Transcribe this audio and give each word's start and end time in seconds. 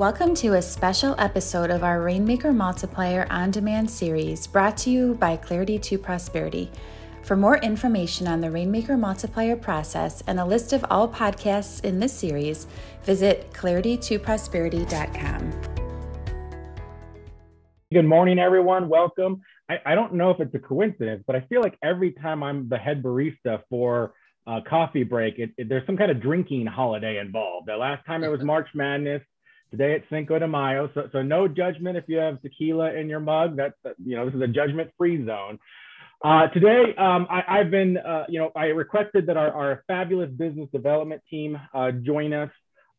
Welcome 0.00 0.32
to 0.36 0.54
a 0.54 0.62
special 0.62 1.14
episode 1.18 1.68
of 1.68 1.84
our 1.84 2.00
Rainmaker 2.00 2.54
Multiplier 2.54 3.26
on 3.28 3.50
Demand 3.50 3.90
series 3.90 4.46
brought 4.46 4.78
to 4.78 4.88
you 4.88 5.12
by 5.16 5.36
Clarity 5.36 5.78
to 5.80 5.98
Prosperity. 5.98 6.70
For 7.22 7.36
more 7.36 7.58
information 7.58 8.26
on 8.26 8.40
the 8.40 8.50
Rainmaker 8.50 8.96
Multiplier 8.96 9.56
process 9.56 10.22
and 10.26 10.40
a 10.40 10.44
list 10.46 10.72
of 10.72 10.86
all 10.88 11.06
podcasts 11.06 11.84
in 11.84 12.00
this 12.00 12.14
series, 12.14 12.66
visit 13.02 13.52
claritytoprosperity.com. 13.52 15.60
Good 17.92 18.06
morning, 18.06 18.38
everyone. 18.38 18.88
Welcome. 18.88 19.42
I, 19.68 19.80
I, 19.84 19.94
don't 19.94 20.14
know 20.14 20.30
if 20.30 20.40
it's 20.40 20.54
a 20.54 20.60
coincidence, 20.60 21.24
but 21.26 21.36
I 21.36 21.40
feel 21.50 21.60
like 21.60 21.76
every 21.84 22.12
time 22.12 22.42
I'm 22.42 22.70
the 22.70 22.78
head 22.78 23.02
barista 23.02 23.60
for 23.68 24.14
a 24.46 24.62
coffee 24.62 25.04
break, 25.04 25.38
it, 25.38 25.50
it, 25.58 25.68
there's 25.68 25.84
some 25.84 25.98
kind 25.98 26.10
of 26.10 26.22
drinking 26.22 26.68
holiday 26.68 27.18
involved. 27.18 27.68
The 27.68 27.76
last 27.76 28.06
time 28.06 28.24
it 28.24 28.28
was 28.28 28.40
March 28.42 28.68
Madness. 28.74 29.20
Today 29.70 29.94
it's 29.94 30.06
Cinco 30.10 30.36
de 30.38 30.48
Mayo. 30.48 30.90
So, 30.94 31.08
so 31.12 31.22
no 31.22 31.46
judgment 31.46 31.96
if 31.96 32.04
you 32.08 32.16
have 32.16 32.42
tequila 32.42 32.92
in 32.92 33.08
your 33.08 33.20
mug. 33.20 33.56
That's, 33.56 33.74
you 34.04 34.16
know, 34.16 34.26
this 34.26 34.34
is 34.34 34.42
a 34.42 34.48
judgment 34.48 34.90
free 34.98 35.24
zone. 35.24 35.60
Uh, 36.24 36.48
today, 36.48 36.94
um, 36.98 37.26
I, 37.30 37.58
have 37.58 37.70
been, 37.70 37.96
uh, 37.96 38.24
you 38.28 38.40
know, 38.40 38.50
I 38.56 38.66
requested 38.66 39.26
that 39.26 39.36
our, 39.36 39.52
our 39.52 39.84
fabulous 39.86 40.28
business 40.30 40.68
development 40.72 41.22
team 41.30 41.56
uh, 41.72 41.92
join 41.92 42.32
us. 42.32 42.50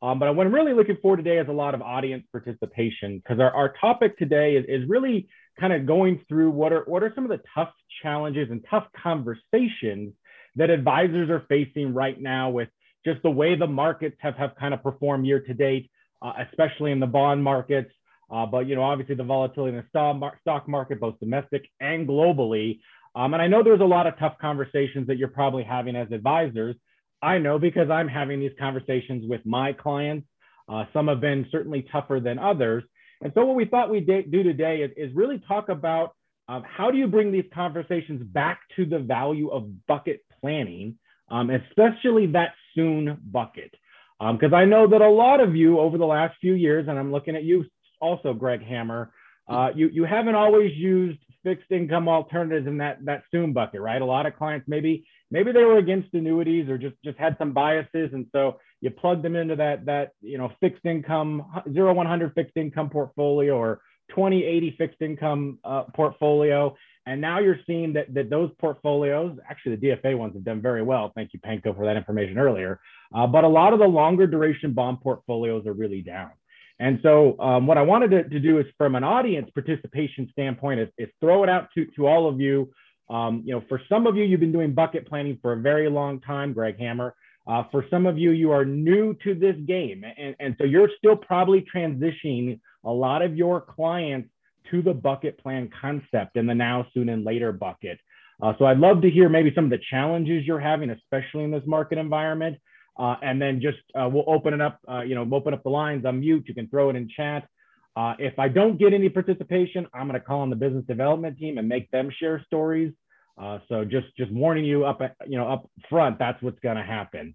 Um, 0.01 0.17
but 0.17 0.33
what 0.33 0.47
I'm 0.47 0.53
really 0.53 0.73
looking 0.73 0.97
for 1.01 1.17
today 1.17 1.37
is 1.37 1.47
a 1.49 1.51
lot 1.51 1.75
of 1.75 1.81
audience 1.81 2.23
participation 2.31 3.17
because 3.17 3.39
our, 3.39 3.51
our 3.53 3.73
topic 3.79 4.17
today 4.17 4.55
is, 4.55 4.65
is 4.67 4.89
really 4.89 5.27
kind 5.59 5.73
of 5.73 5.85
going 5.85 6.23
through 6.27 6.51
what 6.51 6.71
are, 6.71 6.83
what 6.87 7.03
are 7.03 7.11
some 7.13 7.25
of 7.25 7.29
the 7.29 7.41
tough 7.53 7.69
challenges 8.01 8.49
and 8.49 8.65
tough 8.69 8.87
conversations 9.03 10.13
that 10.55 10.69
advisors 10.69 11.29
are 11.29 11.43
facing 11.49 11.93
right 11.93 12.19
now 12.19 12.49
with 12.49 12.69
just 13.05 13.21
the 13.23 13.29
way 13.29 13.55
the 13.55 13.67
markets 13.67 14.15
have, 14.19 14.35
have 14.35 14.55
kind 14.55 14.73
of 14.73 14.81
performed 14.81 15.25
year 15.25 15.41
to 15.41 15.53
date, 15.53 15.91
uh, 16.21 16.33
especially 16.49 16.91
in 16.91 16.99
the 16.99 17.07
bond 17.07 17.43
markets. 17.43 17.91
Uh, 18.31 18.45
but 18.45 18.67
you 18.67 18.75
know, 18.75 18.83
obviously 18.83 19.15
the 19.15 19.23
volatility 19.23 19.77
in 19.77 19.83
the 19.83 20.33
stock 20.41 20.67
market, 20.67 20.99
both 20.99 21.19
domestic 21.19 21.67
and 21.79 22.07
globally, 22.07 22.79
um, 23.15 23.33
and 23.33 23.41
I 23.41 23.47
know 23.47 23.63
there's 23.63 23.81
a 23.81 23.85
lot 23.85 24.07
of 24.07 24.17
tough 24.17 24.35
conversations 24.39 25.07
that 25.07 25.17
you're 25.17 25.27
probably 25.27 25.63
having 25.63 25.95
as 25.95 26.11
advisors. 26.11 26.75
I 27.21 27.37
know 27.37 27.59
because 27.59 27.89
I'm 27.89 28.07
having 28.07 28.39
these 28.39 28.53
conversations 28.57 29.27
with 29.27 29.45
my 29.45 29.73
clients. 29.73 30.27
Uh, 30.69 30.85
some 30.93 31.07
have 31.07 31.19
been 31.19 31.45
certainly 31.51 31.85
tougher 31.91 32.19
than 32.19 32.39
others. 32.39 32.83
And 33.21 33.31
so, 33.35 33.45
what 33.45 33.55
we 33.55 33.65
thought 33.65 33.89
we'd 33.89 34.07
do 34.07 34.43
today 34.43 34.81
is, 34.81 34.91
is 34.95 35.15
really 35.15 35.39
talk 35.47 35.69
about 35.69 36.15
um, 36.47 36.63
how 36.65 36.89
do 36.89 36.97
you 36.97 37.07
bring 37.07 37.31
these 37.31 37.45
conversations 37.53 38.23
back 38.23 38.61
to 38.75 38.85
the 38.85 38.99
value 38.99 39.49
of 39.49 39.69
bucket 39.87 40.21
planning, 40.39 40.97
um, 41.29 41.49
especially 41.49 42.27
that 42.27 42.53
soon 42.73 43.17
bucket. 43.31 43.73
Because 44.21 44.53
um, 44.53 44.53
I 44.53 44.65
know 44.65 44.87
that 44.87 45.01
a 45.01 45.09
lot 45.09 45.39
of 45.39 45.55
you 45.55 45.79
over 45.79 45.97
the 45.97 46.05
last 46.05 46.35
few 46.39 46.53
years, 46.53 46.87
and 46.87 46.99
I'm 46.99 47.11
looking 47.11 47.35
at 47.35 47.43
you 47.43 47.65
also, 47.99 48.33
Greg 48.33 48.63
Hammer, 48.63 49.11
uh, 49.49 49.69
you, 49.75 49.89
you 49.89 50.03
haven't 50.03 50.35
always 50.35 50.71
used 50.75 51.19
fixed 51.43 51.71
income 51.71 52.07
alternatives 52.07 52.67
in 52.67 52.77
that 52.77 53.03
that 53.05 53.23
soon 53.31 53.51
bucket, 53.51 53.81
right? 53.81 54.01
A 54.01 54.05
lot 54.05 54.27
of 54.27 54.35
clients 54.35 54.67
maybe 54.67 55.07
maybe 55.31 55.51
they 55.51 55.63
were 55.63 55.77
against 55.77 56.13
annuities 56.13 56.69
or 56.69 56.77
just 56.77 56.95
just 57.03 57.17
had 57.17 57.35
some 57.39 57.51
biases, 57.51 58.11
and 58.13 58.27
so 58.31 58.59
you 58.79 58.91
plug 58.91 59.23
them 59.23 59.35
into 59.35 59.55
that 59.55 59.85
that 59.85 60.11
you 60.21 60.37
know 60.37 60.51
fixed 60.59 60.85
income 60.85 61.43
zero 61.73 61.93
one 61.93 62.05
hundred 62.05 62.33
fixed 62.35 62.57
income 62.57 62.89
portfolio 62.89 63.55
or 63.57 63.81
2080 64.09 64.75
fixed 64.77 65.01
income 65.01 65.57
uh, 65.63 65.83
portfolio. 65.95 66.75
And 67.05 67.19
now 67.19 67.39
you're 67.39 67.59
seeing 67.65 67.93
that, 67.93 68.13
that 68.13 68.29
those 68.29 68.51
portfolios, 68.59 69.37
actually 69.49 69.75
the 69.75 69.87
DFA 69.87 70.17
ones 70.17 70.33
have 70.35 70.43
done 70.43 70.61
very 70.61 70.83
well. 70.83 71.11
Thank 71.15 71.33
you, 71.33 71.39
Panko, 71.39 71.75
for 71.75 71.85
that 71.85 71.97
information 71.97 72.37
earlier. 72.37 72.79
Uh, 73.13 73.25
but 73.25 73.43
a 73.43 73.47
lot 73.47 73.73
of 73.73 73.79
the 73.79 73.87
longer 73.87 74.27
duration 74.27 74.73
bond 74.73 75.01
portfolios 75.01 75.65
are 75.65 75.73
really 75.73 76.01
down. 76.01 76.31
And 76.79 76.99
so 77.03 77.39
um, 77.39 77.67
what 77.67 77.77
I 77.77 77.81
wanted 77.81 78.11
to, 78.11 78.23
to, 78.29 78.39
do 78.39 78.59
is 78.59 78.65
from 78.77 78.95
an 78.95 79.03
audience 79.03 79.49
participation 79.53 80.29
standpoint 80.31 80.79
is, 80.79 80.89
is 80.97 81.09
throw 81.19 81.43
it 81.43 81.49
out 81.49 81.69
to, 81.75 81.85
to 81.95 82.07
all 82.07 82.27
of 82.27 82.39
you. 82.39 82.71
Um, 83.09 83.43
you 83.45 83.53
know, 83.53 83.63
for 83.67 83.81
some 83.89 84.07
of 84.07 84.15
you, 84.15 84.23
you've 84.23 84.39
been 84.39 84.51
doing 84.51 84.73
bucket 84.73 85.07
planning 85.07 85.37
for 85.41 85.53
a 85.53 85.57
very 85.57 85.89
long 85.89 86.21
time, 86.21 86.53
Greg 86.53 86.79
Hammer. 86.79 87.13
Uh, 87.47 87.63
for 87.71 87.85
some 87.89 88.05
of 88.05 88.17
you, 88.17 88.31
you 88.31 88.51
are 88.51 88.63
new 88.65 89.15
to 89.23 89.35
this 89.35 89.55
game. 89.67 90.03
And, 90.17 90.35
and 90.39 90.55
so 90.57 90.63
you're 90.63 90.89
still 90.97 91.15
probably 91.15 91.65
transitioning 91.73 92.59
a 92.83 92.91
lot 92.91 93.21
of 93.21 93.35
your 93.35 93.61
clients 93.61 94.29
to 94.69 94.81
the 94.81 94.93
bucket 94.93 95.37
plan 95.37 95.69
concept 95.81 96.37
and 96.37 96.47
the 96.47 96.55
now, 96.55 96.85
soon, 96.93 97.09
and 97.09 97.23
later 97.23 97.51
bucket. 97.51 97.99
Uh, 98.41 98.53
so 98.57 98.65
I'd 98.65 98.79
love 98.79 99.01
to 99.01 99.09
hear 99.09 99.29
maybe 99.29 99.51
some 99.53 99.65
of 99.65 99.69
the 99.69 99.79
challenges 99.89 100.45
you're 100.45 100.59
having, 100.59 100.89
especially 100.89 101.43
in 101.43 101.51
this 101.51 101.63
market 101.65 101.97
environment. 101.97 102.57
Uh, 102.99 103.15
and 103.21 103.41
then 103.41 103.61
just 103.61 103.77
uh, 103.95 104.07
we'll 104.11 104.25
open 104.27 104.53
it 104.53 104.61
up, 104.61 104.79
uh, 104.89 105.01
you 105.01 105.15
know, 105.15 105.27
open 105.31 105.53
up 105.53 105.63
the 105.63 105.69
lines, 105.69 106.03
unmute, 106.03 106.47
you 106.47 106.53
can 106.53 106.67
throw 106.67 106.89
it 106.89 106.95
in 106.95 107.07
chat. 107.09 107.47
Uh, 107.95 108.15
if 108.19 108.37
I 108.37 108.47
don't 108.47 108.77
get 108.77 108.93
any 108.93 109.09
participation, 109.09 109.87
I'm 109.93 110.07
going 110.07 110.19
to 110.19 110.25
call 110.25 110.41
on 110.41 110.49
the 110.49 110.55
business 110.55 110.85
development 110.85 111.37
team 111.37 111.57
and 111.57 111.67
make 111.67 111.89
them 111.91 112.09
share 112.19 112.43
stories. 112.45 112.93
Uh, 113.41 113.59
so 113.69 113.85
just 113.85 114.07
just 114.17 114.31
warning 114.31 114.65
you 114.65 114.85
up, 114.85 115.01
you 115.25 115.37
know, 115.37 115.47
up 115.47 115.69
front, 115.89 116.19
that's 116.19 116.41
what's 116.41 116.59
going 116.59 116.77
to 116.77 116.83
happen. 116.83 117.33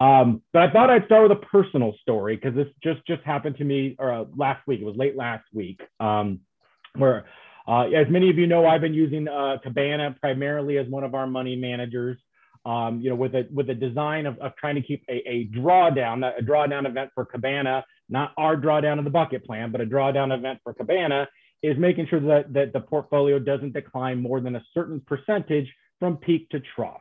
Um, 0.00 0.42
but 0.52 0.62
I 0.62 0.70
thought 0.72 0.90
I'd 0.90 1.04
start 1.06 1.28
with 1.28 1.38
a 1.38 1.46
personal 1.46 1.94
story 2.02 2.36
because 2.36 2.54
this 2.54 2.66
just 2.82 3.06
just 3.06 3.22
happened 3.22 3.56
to 3.58 3.64
me 3.64 3.94
or 3.98 4.26
last 4.36 4.66
week. 4.66 4.80
It 4.80 4.84
was 4.84 4.96
late 4.96 5.16
last 5.16 5.44
week, 5.52 5.80
um, 6.00 6.40
where 6.96 7.26
as 7.68 8.06
many 8.10 8.30
of 8.30 8.38
you 8.38 8.46
know, 8.46 8.66
I've 8.66 8.80
been 8.80 8.94
using 8.94 9.26
Cabana 9.62 10.16
primarily 10.20 10.78
as 10.78 10.86
one 10.88 11.04
of 11.04 11.14
our 11.14 11.26
money 11.26 11.56
managers 11.56 12.18
um, 12.66 13.00
you 13.00 13.10
know, 13.10 13.16
with 13.16 13.34
a 13.34 13.46
with 13.52 13.68
a 13.70 13.74
design 13.74 14.26
of, 14.26 14.38
of 14.38 14.56
trying 14.56 14.74
to 14.74 14.82
keep 14.82 15.04
a, 15.08 15.16
a 15.28 15.48
drawdown, 15.54 16.24
a 16.26 16.42
drawdown 16.42 16.86
event 16.86 17.10
for 17.14 17.24
Cabana, 17.24 17.84
not 18.08 18.32
our 18.38 18.56
drawdown 18.56 18.98
of 18.98 19.04
the 19.04 19.10
bucket 19.10 19.44
plan, 19.44 19.70
but 19.70 19.80
a 19.80 19.86
drawdown 19.86 20.36
event 20.36 20.60
for 20.64 20.72
Cabana 20.72 21.28
is 21.62 21.76
making 21.78 22.06
sure 22.08 22.20
that, 22.20 22.52
that 22.52 22.72
the 22.72 22.80
portfolio 22.80 23.38
doesn't 23.38 23.72
decline 23.72 24.20
more 24.20 24.40
than 24.40 24.56
a 24.56 24.62
certain 24.72 25.00
percentage 25.06 25.70
from 25.98 26.16
peak 26.18 26.48
to 26.50 26.60
trough. 26.74 27.00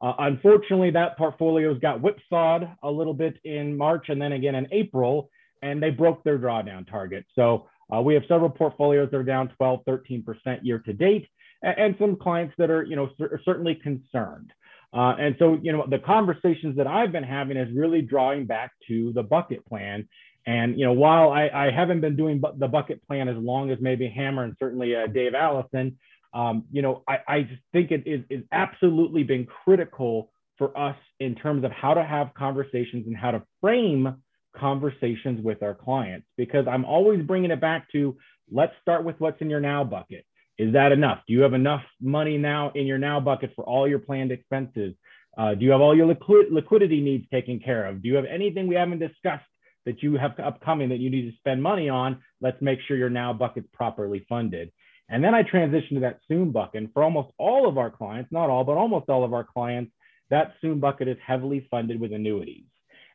Uh, 0.00 0.14
unfortunately, 0.18 0.90
that 0.90 1.16
portfolio's 1.16 1.78
got 1.80 2.00
whipsawed 2.00 2.68
a 2.82 2.90
little 2.90 3.14
bit 3.14 3.38
in 3.44 3.76
March 3.76 4.06
and 4.08 4.20
then 4.20 4.32
again 4.32 4.54
in 4.54 4.66
April, 4.72 5.30
and 5.62 5.82
they 5.82 5.90
broke 5.90 6.22
their 6.24 6.38
drawdown 6.38 6.88
target. 6.90 7.24
So 7.34 7.68
uh, 7.94 8.00
we 8.00 8.14
have 8.14 8.22
several 8.28 8.50
portfolios 8.50 9.10
that 9.10 9.16
are 9.16 9.22
down 9.24 9.48
12, 9.56 9.80
13% 9.86 10.24
year 10.62 10.78
to 10.80 10.92
date, 10.92 11.28
and, 11.62 11.78
and 11.78 11.96
some 11.98 12.16
clients 12.16 12.54
that 12.58 12.70
are, 12.70 12.84
you 12.84 12.96
know, 12.96 13.10
certainly 13.44 13.74
concerned. 13.74 14.52
Uh, 14.94 15.14
and 15.18 15.36
so, 15.38 15.58
you 15.62 15.72
know, 15.72 15.86
the 15.88 15.98
conversations 15.98 16.76
that 16.76 16.86
I've 16.86 17.12
been 17.12 17.24
having 17.24 17.56
is 17.56 17.74
really 17.74 18.02
drawing 18.02 18.46
back 18.46 18.72
to 18.88 19.12
the 19.14 19.22
bucket 19.22 19.64
plan. 19.66 20.08
And, 20.46 20.78
you 20.78 20.84
know, 20.84 20.92
while 20.92 21.30
I, 21.30 21.48
I 21.48 21.70
haven't 21.70 22.00
been 22.00 22.16
doing 22.16 22.40
bu- 22.40 22.58
the 22.58 22.68
bucket 22.68 23.06
plan 23.06 23.28
as 23.28 23.36
long 23.36 23.70
as 23.70 23.78
maybe 23.80 24.08
Hammer 24.08 24.44
and 24.44 24.54
certainly 24.58 24.94
uh, 24.94 25.06
Dave 25.06 25.34
Allison, 25.34 25.98
um, 26.34 26.64
you 26.72 26.82
know, 26.82 27.02
I, 27.08 27.18
I 27.28 27.42
just 27.42 27.62
think 27.72 27.90
it 27.90 28.06
is, 28.06 28.22
is 28.28 28.42
absolutely 28.52 29.22
been 29.22 29.46
critical 29.46 30.30
for 30.58 30.76
us 30.76 30.96
in 31.20 31.34
terms 31.34 31.64
of 31.64 31.72
how 31.72 31.94
to 31.94 32.04
have 32.04 32.34
conversations 32.34 33.06
and 33.06 33.16
how 33.16 33.30
to 33.30 33.42
frame 33.60 34.22
conversations 34.56 35.42
with 35.42 35.62
our 35.62 35.74
clients 35.74 36.26
because 36.36 36.66
I'm 36.68 36.84
always 36.84 37.22
bringing 37.22 37.50
it 37.50 37.60
back 37.60 37.90
to 37.92 38.16
let's 38.50 38.72
start 38.80 39.04
with 39.04 39.18
what's 39.18 39.40
in 39.40 39.50
your 39.50 39.60
now 39.60 39.84
bucket. 39.84 40.24
Is 40.58 40.74
that 40.74 40.92
enough? 40.92 41.20
Do 41.26 41.32
you 41.32 41.40
have 41.40 41.54
enough 41.54 41.82
money 42.00 42.36
now 42.38 42.70
in 42.74 42.86
your 42.86 42.98
now 42.98 43.20
bucket 43.20 43.52
for 43.56 43.64
all 43.64 43.88
your 43.88 43.98
planned 43.98 44.30
expenses? 44.30 44.94
Uh, 45.36 45.54
do 45.54 45.64
you 45.64 45.70
have 45.70 45.80
all 45.80 45.96
your 45.96 46.06
liquid, 46.06 46.46
liquidity 46.50 47.00
needs 47.00 47.26
taken 47.30 47.58
care 47.58 47.86
of? 47.86 48.02
Do 48.02 48.08
you 48.08 48.16
have 48.16 48.26
anything 48.26 48.66
we 48.66 48.74
haven't 48.74 48.98
discussed 48.98 49.44
that 49.86 50.02
you 50.02 50.16
have 50.16 50.38
upcoming 50.38 50.90
that 50.90 50.98
you 50.98 51.10
need 51.10 51.30
to 51.30 51.36
spend 51.38 51.62
money 51.62 51.88
on? 51.88 52.22
Let's 52.40 52.60
make 52.60 52.80
sure 52.86 52.96
your 52.96 53.10
now 53.10 53.32
bucket's 53.32 53.68
properly 53.72 54.26
funded. 54.28 54.70
And 55.08 55.24
then 55.24 55.34
I 55.34 55.42
transition 55.42 55.94
to 55.94 56.00
that 56.00 56.20
soon 56.28 56.52
bucket. 56.52 56.82
And 56.82 56.92
for 56.92 57.02
almost 57.02 57.32
all 57.38 57.68
of 57.68 57.78
our 57.78 57.90
clients, 57.90 58.30
not 58.30 58.50
all, 58.50 58.64
but 58.64 58.76
almost 58.76 59.08
all 59.08 59.24
of 59.24 59.32
our 59.32 59.44
clients, 59.44 59.92
that 60.30 60.54
soon 60.60 60.80
bucket 60.80 61.08
is 61.08 61.18
heavily 61.26 61.66
funded 61.70 62.00
with 62.00 62.12
annuities. 62.12 62.64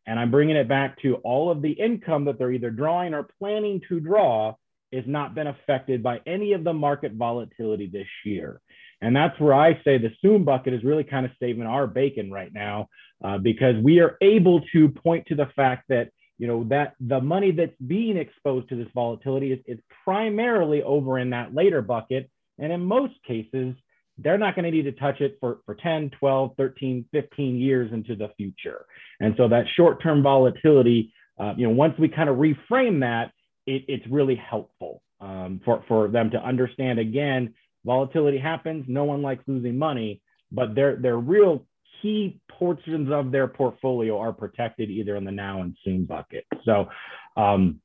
And 0.07 0.19
I'm 0.19 0.31
bringing 0.31 0.55
it 0.55 0.69
back 0.69 0.99
to 1.01 1.15
all 1.15 1.51
of 1.51 1.61
the 1.61 1.71
income 1.71 2.25
that 2.25 2.39
they're 2.39 2.51
either 2.51 2.71
drawing 2.71 3.13
or 3.13 3.27
planning 3.39 3.81
to 3.89 3.99
draw 3.99 4.55
has 4.93 5.03
not 5.05 5.35
been 5.35 5.47
affected 5.47 6.01
by 6.01 6.21
any 6.25 6.53
of 6.53 6.63
the 6.63 6.73
market 6.73 7.11
volatility 7.13 7.87
this 7.87 8.07
year. 8.23 8.61
And 9.01 9.15
that's 9.15 9.39
where 9.39 9.53
I 9.53 9.73
say 9.83 9.97
the 9.97 10.11
soon 10.21 10.43
bucket 10.43 10.73
is 10.73 10.83
really 10.83 11.03
kind 11.03 11.25
of 11.25 11.31
saving 11.39 11.63
our 11.63 11.85
bacon 11.85 12.31
right 12.31 12.51
now 12.51 12.87
uh, 13.23 13.37
because 13.37 13.75
we 13.83 13.99
are 13.99 14.17
able 14.21 14.61
to 14.73 14.89
point 14.89 15.27
to 15.27 15.35
the 15.35 15.49
fact 15.55 15.83
that 15.89 16.09
you 16.37 16.47
know 16.47 16.63
that 16.65 16.93
the 16.99 17.19
money 17.19 17.51
that's 17.51 17.75
being 17.85 18.15
exposed 18.15 18.69
to 18.69 18.75
this 18.75 18.87
volatility 18.93 19.51
is, 19.53 19.59
is 19.65 19.79
primarily 20.03 20.83
over 20.83 21.17
in 21.17 21.31
that 21.31 21.53
later 21.53 21.81
bucket 21.81 22.29
and 22.59 22.71
in 22.71 22.85
most 22.85 23.13
cases 23.27 23.75
they're 24.19 24.37
not 24.37 24.55
going 24.55 24.65
to 24.65 24.71
need 24.71 24.83
to 24.83 24.91
touch 24.93 25.21
it 25.21 25.37
for, 25.39 25.59
for 25.65 25.75
10 25.75 26.11
12 26.19 26.51
13 26.57 27.05
15 27.11 27.55
years 27.55 27.91
into 27.93 28.15
the 28.15 28.29
future 28.37 28.85
and 29.19 29.33
so 29.37 29.47
that 29.47 29.65
short-term 29.75 30.23
volatility 30.23 31.13
uh, 31.39 31.53
you 31.57 31.67
know 31.67 31.73
once 31.73 31.93
we 31.99 32.07
kind 32.07 32.29
of 32.29 32.37
reframe 32.37 32.99
that 33.01 33.31
it, 33.67 33.83
it's 33.87 34.05
really 34.09 34.35
helpful 34.35 35.01
um, 35.19 35.61
for, 35.63 35.83
for 35.87 36.07
them 36.07 36.31
to 36.31 36.37
understand 36.37 36.99
again, 36.99 37.53
volatility 37.85 38.37
happens. 38.37 38.85
No 38.87 39.03
one 39.03 39.21
likes 39.21 39.43
losing 39.47 39.77
money, 39.77 40.21
but 40.51 40.73
their, 40.73 40.95
their 40.95 41.17
real 41.17 41.65
key 42.01 42.39
portions 42.49 43.11
of 43.11 43.31
their 43.31 43.47
portfolio 43.47 44.19
are 44.19 44.33
protected 44.33 44.89
either 44.89 45.15
in 45.15 45.25
the 45.25 45.31
now 45.31 45.61
and 45.61 45.75
soon 45.83 46.05
bucket. 46.05 46.45
So, 46.65 46.87
um, 47.35 47.81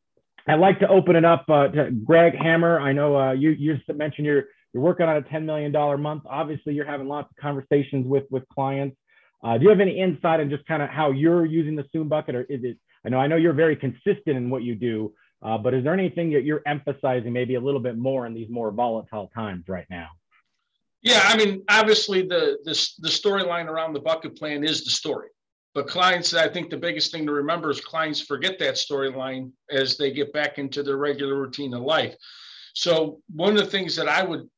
I'd 0.49 0.59
like 0.59 0.81
to 0.81 0.89
open 0.89 1.15
it 1.15 1.25
up 1.25 1.45
uh, 1.49 1.69
to 1.69 1.93
Greg 2.05 2.35
Hammer. 2.35 2.81
I 2.81 2.93
know 2.93 3.17
uh, 3.17 3.31
you 3.31 3.51
you 3.51 3.77
mentioned 3.95 4.27
you're 4.27 4.47
you're 4.73 4.83
working 4.83 5.07
on 5.07 5.17
a 5.17 5.23
$10 5.23 5.45
million 5.45 5.73
month. 6.01 6.23
Obviously, 6.27 6.75
you're 6.75 6.87
having 6.87 7.09
lots 7.09 7.31
of 7.31 7.37
conversations 7.37 8.07
with 8.07 8.25
with 8.31 8.49
clients. 8.49 8.97
Uh, 9.45 9.59
do 9.59 9.65
you 9.65 9.71
have 9.71 9.81
any 9.81 9.99
insight 9.99 10.41
on 10.41 10.49
just 10.49 10.65
kind 10.67 10.83
of 10.83 10.89
how 10.89 11.11
you're 11.11 11.45
using 11.45 11.75
the 11.77 11.85
Soon 11.93 12.09
bucket, 12.09 12.35
or 12.35 12.43
is 12.43 12.63
it? 12.63 12.79
I 13.05 13.09
know 13.09 13.19
I 13.19 13.27
know 13.27 13.37
you're 13.37 13.53
very 13.53 13.77
consistent 13.77 14.37
in 14.37 14.51
what 14.51 14.63
you 14.63 14.75
do, 14.75 15.13
uh, 15.43 15.59
but 15.59 15.75
is 15.75 15.85
there 15.85 15.93
anything 15.93 16.31
that 16.33 16.45
you're 16.45 16.63
emphasizing 16.67 17.33
maybe 17.33 17.57
a 17.57 17.61
little 17.61 17.81
bit 17.81 17.97
more 17.99 18.27
in 18.27 18.35
these 18.35 18.49
more 18.49 18.71
volatile 18.71 19.31
times 19.35 19.65
right 19.69 19.87
now? 19.91 20.09
Yeah, 21.03 21.21
I 21.25 21.37
mean, 21.37 21.65
obviously 21.69 22.23
the 22.23 22.59
the, 22.65 22.89
the 23.01 23.09
storyline 23.09 23.67
around 23.67 23.93
the 23.93 24.01
bucket 24.01 24.37
plan 24.37 24.65
is 24.65 24.85
the 24.85 24.91
story. 24.91 25.29
But 25.75 25.89
clients, 25.89 26.35
I 26.35 26.49
think 26.49 26.69
the 26.69 26.77
biggest 26.77 27.11
thing 27.11 27.27
to 27.27 27.33
remember 27.33 27.71
is 27.71 27.81
clients 27.81 28.21
forget 28.21 28.59
that 28.59 28.75
storyline 28.75 29.51
as 29.71 29.97
they 29.97 30.13
get 30.13 30.33
back 30.33 30.59
into 30.59 30.83
their 30.83 30.99
regular 30.99 31.35
routine 31.35 31.73
of 31.73 31.83
life. 31.83 32.15
So 32.75 33.21
one 33.35 33.57
of 33.57 33.59
the 33.59 33.71
things 33.71 33.97
that 33.97 34.09
I 34.09 34.23
would 34.23 34.49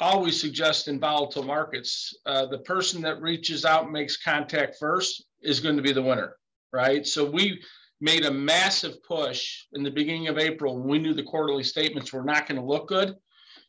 always 0.00 0.40
suggest 0.40 0.88
in 0.88 0.98
volatile 0.98 1.42
markets, 1.42 2.14
uh, 2.26 2.46
the 2.46 2.58
person 2.58 3.02
that 3.02 3.20
reaches 3.20 3.64
out 3.64 3.84
and 3.84 3.92
makes 3.92 4.16
contact 4.16 4.76
first 4.80 5.24
is 5.42 5.60
going 5.60 5.76
to 5.76 5.82
be 5.82 5.92
the 5.92 6.02
winner, 6.02 6.36
right? 6.72 7.06
So 7.06 7.30
we 7.30 7.62
made 8.00 8.24
a 8.24 8.30
massive 8.30 9.02
push 9.02 9.66
in 9.74 9.82
the 9.82 9.90
beginning 9.90 10.28
of 10.28 10.38
April 10.38 10.76
when 10.76 10.88
we 10.88 10.98
knew 10.98 11.14
the 11.14 11.22
quarterly 11.22 11.62
statements 11.62 12.12
were 12.12 12.24
not 12.24 12.48
going 12.48 12.58
to 12.58 12.66
look 12.66 12.88
good 12.88 13.14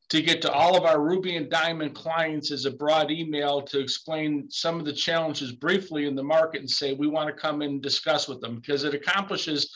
to 0.10 0.22
get 0.22 0.42
to 0.42 0.52
all 0.52 0.76
of 0.76 0.84
our 0.84 1.02
Ruby 1.02 1.38
and 1.38 1.50
Diamond 1.50 1.96
clients 1.96 2.52
as 2.52 2.66
a 2.66 2.72
broad 2.72 3.12
email 3.12 3.62
to 3.62 3.80
explain 3.80 4.50
some 4.50 4.80
of 4.80 4.86
the 4.86 4.94
challenges 4.94 5.54
briefly 5.54 6.06
in 6.06 6.16
the 6.16 6.24
market 6.24 6.60
and 6.60 6.70
say 6.70 6.94
we 6.94 7.08
want 7.08 7.28
to 7.28 7.42
come 7.42 7.62
and 7.62 7.82
discuss 7.82 8.28
with 8.28 8.42
them 8.42 8.58
because 8.58 8.84
it 8.84 8.94
accomplishes 8.94 9.74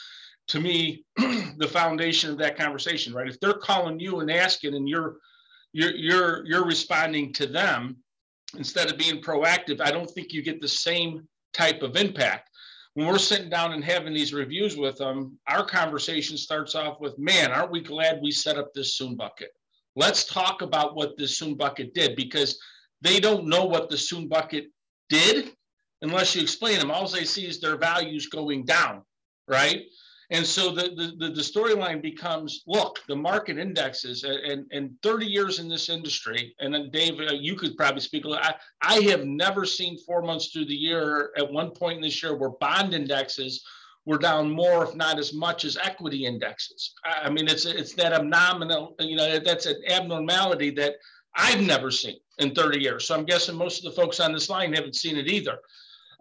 to 0.48 0.60
me 0.60 1.06
the 1.18 1.70
foundation 1.72 2.30
of 2.30 2.38
that 2.38 2.58
conversation 2.58 3.14
right 3.14 3.30
if 3.30 3.40
they're 3.40 3.54
calling 3.54 3.98
you 3.98 4.20
and 4.20 4.30
asking 4.30 4.76
and 4.76 4.90
you're 4.90 5.16
you're 5.76 5.96
you're 5.96 6.46
you're 6.46 6.66
responding 6.66 7.34
to 7.34 7.46
them 7.46 7.98
instead 8.58 8.90
of 8.92 8.98
being 8.98 9.22
proactive 9.22 9.82
i 9.82 9.92
don't 9.92 10.10
think 10.12 10.32
you 10.32 10.42
get 10.42 10.62
the 10.62 10.68
same 10.68 11.28
type 11.54 11.82
of 11.82 11.96
impact 11.96 12.50
when 12.94 13.08
we're 13.08 13.18
sitting 13.18 13.50
down 13.50 13.74
and 13.74 13.84
having 13.84 14.14
these 14.14 14.34
reviews 14.34 14.78
with 14.78 14.98
them 14.98 15.38
our 15.48 15.66
conversation 15.66 16.38
starts 16.38 16.76
off 16.76 17.00
with 17.00 17.18
man 17.20 17.52
aren't 17.52 17.72
we 17.72 17.82
glad 17.82 18.20
we 18.22 18.32
set 18.32 18.58
up 18.58 18.74
this 18.74 18.96
soon 18.96 19.16
bucket 19.16 19.50
Let's 19.96 20.26
talk 20.26 20.62
about 20.62 20.96
what 20.96 21.18
this 21.18 21.38
Soon 21.38 21.56
Bucket 21.56 21.94
did 21.94 22.16
because 22.16 22.60
they 23.02 23.20
don't 23.20 23.48
know 23.48 23.66
what 23.66 23.90
the 23.90 23.98
Soon 23.98 24.28
Bucket 24.28 24.66
did 25.10 25.52
unless 26.02 26.36
you 26.36 26.42
explain 26.42 26.80
them. 26.80 26.92
All 26.92 27.08
they 27.08 27.24
see 27.24 27.46
is 27.46 27.62
their 27.62 27.78
values 27.78 28.28
going 28.28 28.66
down, 28.66 29.04
right? 29.48 29.84
And 30.32 30.46
so 30.46 30.72
the, 30.72 31.14
the, 31.18 31.30
the 31.30 31.42
storyline 31.42 32.02
becomes 32.02 32.64
look, 32.68 33.00
the 33.08 33.16
market 33.16 33.58
indexes 33.58 34.24
and, 34.24 34.66
and 34.72 34.96
30 35.04 35.26
years 35.26 35.60
in 35.60 35.70
this 35.70 35.90
industry, 35.90 36.56
and 36.60 36.74
then 36.74 36.90
Dave, 36.92 37.20
uh, 37.20 37.34
you 37.34 37.56
could 37.56 37.78
probably 37.78 38.02
speak. 38.02 38.26
I, 38.28 38.56
I 38.82 39.02
have 39.02 39.26
never 39.26 39.66
seen 39.66 39.98
four 40.00 40.22
months 40.22 40.48
through 40.48 40.66
the 40.66 40.76
year 40.76 41.32
at 41.38 41.52
one 41.52 41.72
point 41.72 41.98
in 41.98 42.02
this 42.02 42.24
year 42.24 42.36
where 42.36 42.50
bond 42.50 42.94
indexes 42.94 43.64
we're 44.06 44.18
down 44.18 44.52
more, 44.52 44.84
if 44.84 44.96
not 44.96 45.18
as 45.18 45.34
much, 45.34 45.66
as 45.66 45.78
equity 45.78 46.26
indexes. 46.26 46.94
I 47.04 47.30
mean, 47.30 47.48
it's 47.48 47.66
it's 47.66 47.94
that 47.94 48.14
abnormal, 48.14 48.96
you 49.00 49.16
know, 49.16 49.40
that's 49.40 49.66
an 49.66 49.82
abnormality 49.90 50.70
that 50.72 50.96
I've 51.36 51.62
never 51.62 51.92
seen 51.92 52.18
in 52.38 52.54
30 52.54 52.80
years. 52.80 53.08
So 53.08 53.16
I'm 53.16 53.26
guessing 53.26 53.56
most 53.56 53.80
of 53.80 53.84
the 53.84 54.00
folks 54.00 54.20
on 54.20 54.32
this 54.32 54.50
line 54.50 54.74
haven't 54.74 54.96
seen 54.96 55.18
it 55.18 55.28
either. 55.28 55.58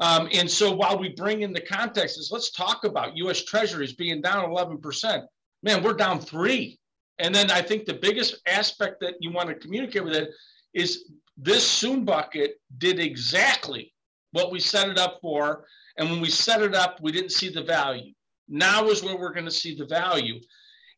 Um, 0.01 0.29
and 0.33 0.51
so 0.51 0.75
while 0.75 0.99
we 0.99 1.11
bring 1.11 1.43
in 1.43 1.53
the 1.53 1.61
context 1.61 2.19
is 2.19 2.31
let's 2.33 2.51
talk 2.51 2.85
about 2.85 3.17
U.S. 3.17 3.45
Treasuries 3.45 3.93
being 3.93 4.21
down 4.21 4.49
11%. 4.51 5.25
Man, 5.63 5.83
we're 5.83 5.95
down 5.95 6.21
three. 6.21 6.79
And 7.19 7.35
then 7.35 7.51
I 7.51 7.63
think 7.63 7.85
the 7.85 7.95
biggest 7.95 8.41
aspect 8.47 9.01
that 9.01 9.15
you 9.21 9.31
want 9.31 9.49
to 9.49 9.55
communicate 9.55 10.05
with 10.05 10.15
it 10.15 10.31
is 10.73 11.11
this 11.37 11.67
Soon 11.67 12.05
bucket 12.05 12.61
did 12.79 12.99
exactly 12.99 13.93
what 14.33 14.51
we 14.51 14.59
set 14.59 14.89
it 14.89 14.99
up 14.99 15.19
for 15.21 15.65
and 15.97 16.11
when 16.11 16.21
we 16.21 16.31
set 16.31 16.63
it 16.63 16.75
up, 16.75 17.01
we 17.01 17.13
didn't 17.13 17.33
see 17.33 17.49
the 17.49 17.63
value. 17.63 18.13
Now 18.49 18.89
is 18.89 19.03
where 19.03 19.17
we're 19.17 19.33
going 19.33 19.45
to 19.45 19.51
see 19.51 19.75
the 19.75 19.87
value. 19.87 20.41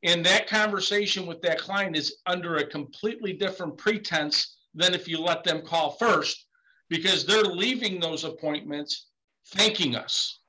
And 0.02 0.24
that 0.24 0.48
conversation 0.48 1.26
with 1.26 1.42
that 1.42 1.58
client 1.58 1.96
is 1.96 2.18
under 2.26 2.56
a 2.56 2.66
completely 2.66 3.32
different 3.32 3.76
pretense 3.76 4.56
than 4.74 4.94
if 4.94 5.08
you 5.08 5.18
let 5.18 5.44
them 5.44 5.62
call 5.62 5.92
first, 5.92 6.45
because 6.88 7.24
they're 7.24 7.42
leaving 7.42 8.00
those 8.00 8.24
appointments 8.24 9.08
thanking 9.48 9.96
us, 9.96 10.40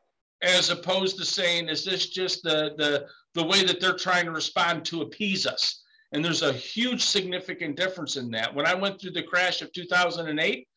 as 0.42 0.70
opposed 0.70 1.18
to 1.18 1.26
saying, 1.26 1.70
is 1.70 1.84
this 1.84 2.10
just 2.10 2.44
the, 2.44 2.74
the, 2.78 3.08
the 3.34 3.46
way 3.46 3.64
that 3.64 3.80
they're 3.80 3.94
trying 3.96 4.26
to 4.26 4.32
respond 4.32 4.86
to 4.86 5.02
appease 5.02 5.46
us? 5.46 5.84
And 6.12 6.24
there's 6.24 6.44
a 6.44 6.54
huge 6.54 7.04
significant 7.04 7.76
difference 7.76 8.16
in 8.16 8.32
that. 8.32 8.54
When 8.54 8.66
I 8.66 8.74
went 8.74 9.00
through 9.00 9.12
the 9.12 9.24
crash 9.24 9.62
of 9.62 9.72
2008, 9.74 10.68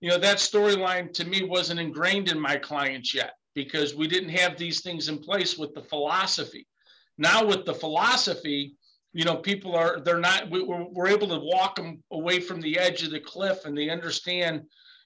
you 0.00 0.08
know, 0.08 0.18
that 0.18 0.38
storyline 0.38 1.12
to 1.12 1.24
me 1.24 1.44
wasn't 1.44 1.80
ingrained 1.80 2.28
in 2.28 2.40
my 2.40 2.56
clients 2.56 3.14
yet 3.14 3.34
because 3.54 3.94
we 3.94 4.08
didn't 4.08 4.30
have 4.30 4.56
these 4.56 4.80
things 4.80 5.08
in 5.08 5.18
place 5.18 5.58
with 5.58 5.74
the 5.74 5.82
philosophy. 5.82 6.66
Now, 7.18 7.44
with 7.44 7.64
the 7.64 7.74
philosophy, 7.74 8.74
you 9.12 9.24
know, 9.24 9.36
people 9.36 9.76
are, 9.76 10.00
they're 10.00 10.18
not, 10.18 10.50
we, 10.50 10.62
we're, 10.62 10.86
we're 10.90 11.08
able 11.08 11.28
to 11.28 11.38
walk 11.38 11.76
them 11.76 12.02
away 12.10 12.40
from 12.40 12.60
the 12.60 12.78
edge 12.78 13.02
of 13.02 13.10
the 13.10 13.20
cliff 13.20 13.64
and 13.64 13.76
they 13.76 13.90
understand, 13.90 14.62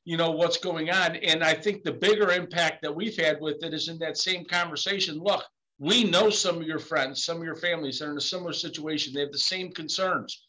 you 0.07 0.17
know, 0.17 0.31
what's 0.31 0.57
going 0.57 0.89
on. 0.89 1.17
And 1.17 1.45
I 1.45 1.53
think 1.53 1.83
the 1.83 1.93
bigger 1.93 2.31
impact 2.33 2.81
that 2.83 2.97
we've 2.97 3.17
had 3.19 3.39
with 3.43 3.63
it 3.63 3.75
is 3.75 3.89
in 3.89 3.99
that 3.99 4.17
same 4.17 4.47
conversation. 4.47 5.19
Look, 5.19 5.45
we 5.79 6.05
know 6.05 6.31
some 6.31 6.57
of 6.57 6.67
your 6.67 6.79
friends, 6.79 7.25
some 7.25 7.37
of 7.37 7.45
your 7.45 7.57
families 7.57 8.01
are 8.01 8.11
in 8.11 8.17
a 8.17 8.23
similar 8.23 8.55
situation. 8.55 9.13
They 9.13 9.21
have 9.21 9.33
the 9.33 9.39
same 9.39 9.71
concerns 9.73 10.47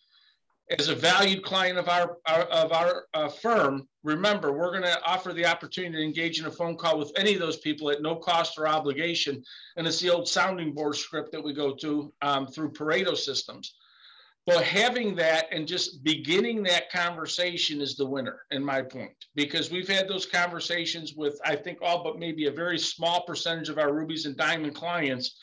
as 0.79 0.89
a 0.89 0.95
valued 0.95 1.43
client 1.43 1.77
of 1.77 1.87
our, 1.87 2.17
our 2.27 2.41
of 2.43 2.71
our 2.71 3.05
uh, 3.13 3.29
firm, 3.29 3.87
remember 4.03 4.51
we're 4.51 4.71
going 4.71 4.83
to 4.83 5.01
offer 5.05 5.33
the 5.33 5.45
opportunity 5.45 5.97
to 5.97 6.03
engage 6.03 6.39
in 6.39 6.45
a 6.45 6.51
phone 6.51 6.75
call 6.75 6.99
with 6.99 7.11
any 7.15 7.33
of 7.33 7.39
those 7.39 7.57
people 7.57 7.89
at 7.89 8.01
no 8.01 8.15
cost 8.15 8.57
or 8.57 8.67
obligation, 8.67 9.41
and 9.77 9.87
it's 9.87 9.99
the 9.99 10.09
old 10.09 10.27
sounding 10.27 10.73
board 10.73 10.95
script 10.95 11.31
that 11.31 11.43
we 11.43 11.53
go 11.53 11.73
to 11.75 12.13
um, 12.21 12.47
through 12.47 12.71
Pareto 12.71 13.15
systems. 13.15 13.75
But 14.47 14.63
having 14.63 15.13
that 15.17 15.47
and 15.51 15.67
just 15.67 16.05
beginning 16.05 16.63
that 16.63 16.89
conversation 16.89 17.81
is 17.81 17.97
the 17.97 18.05
winner, 18.05 18.45
in 18.51 18.63
my 18.63 18.81
point, 18.81 19.11
because 19.35 19.69
we've 19.69 19.89
had 19.89 20.07
those 20.07 20.25
conversations 20.25 21.13
with 21.15 21.37
I 21.43 21.57
think 21.57 21.79
all 21.81 22.01
but 22.01 22.17
maybe 22.17 22.47
a 22.47 22.51
very 22.51 22.79
small 22.79 23.25
percentage 23.25 23.67
of 23.67 23.77
our 23.77 23.93
rubies 23.93 24.25
and 24.25 24.37
diamond 24.37 24.73
clients, 24.73 25.37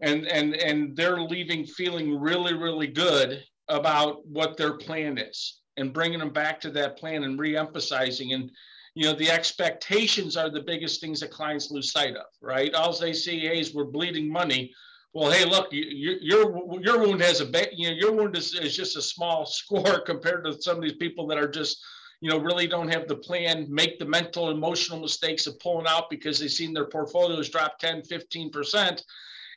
and 0.00 0.28
and 0.28 0.54
and 0.54 0.96
they're 0.96 1.20
leaving 1.20 1.66
feeling 1.66 2.20
really 2.20 2.54
really 2.54 2.86
good 2.86 3.42
about 3.66 4.24
what 4.28 4.56
their 4.56 4.74
plan 4.74 5.18
is 5.18 5.62
and 5.76 5.92
bringing 5.92 6.20
them 6.20 6.32
back 6.32 6.60
to 6.60 6.70
that 6.70 6.96
plan 6.96 7.24
and 7.24 7.40
re-emphasizing. 7.40 8.32
And 8.32 8.52
you 8.94 9.06
know 9.06 9.12
the 9.12 9.28
expectations 9.28 10.36
are 10.36 10.50
the 10.50 10.62
biggest 10.62 11.00
things 11.00 11.18
that 11.18 11.32
clients 11.32 11.72
lose 11.72 11.90
sight 11.90 12.14
of 12.14 12.26
right? 12.40 12.72
All 12.74 12.96
they 12.96 13.12
see 13.12 13.48
is 13.48 13.74
we're 13.74 13.86
bleeding 13.86 14.30
money 14.30 14.72
well 15.16 15.30
hey 15.30 15.44
look 15.44 15.72
you, 15.72 16.18
your 16.20 16.80
your 16.80 16.98
wound 17.00 17.20
has 17.20 17.40
a 17.40 17.46
you 17.72 17.88
know 17.88 17.96
your 17.96 18.12
wound 18.12 18.36
is, 18.36 18.54
is 18.54 18.76
just 18.76 18.96
a 18.96 19.02
small 19.02 19.46
score 19.58 20.00
compared 20.00 20.44
to 20.44 20.60
some 20.60 20.76
of 20.76 20.82
these 20.82 20.94
people 20.94 21.26
that 21.26 21.38
are 21.38 21.48
just 21.48 21.82
you 22.20 22.30
know 22.30 22.38
really 22.38 22.66
don't 22.66 22.92
have 22.92 23.08
the 23.08 23.16
plan 23.16 23.66
make 23.68 23.98
the 23.98 24.04
mental 24.04 24.50
emotional 24.50 25.00
mistakes 25.00 25.46
of 25.46 25.58
pulling 25.60 25.86
out 25.86 26.10
because 26.10 26.38
they've 26.38 26.50
seen 26.50 26.72
their 26.72 26.88
portfolios 26.88 27.48
drop 27.48 27.78
10 27.78 28.02
15% 28.02 29.02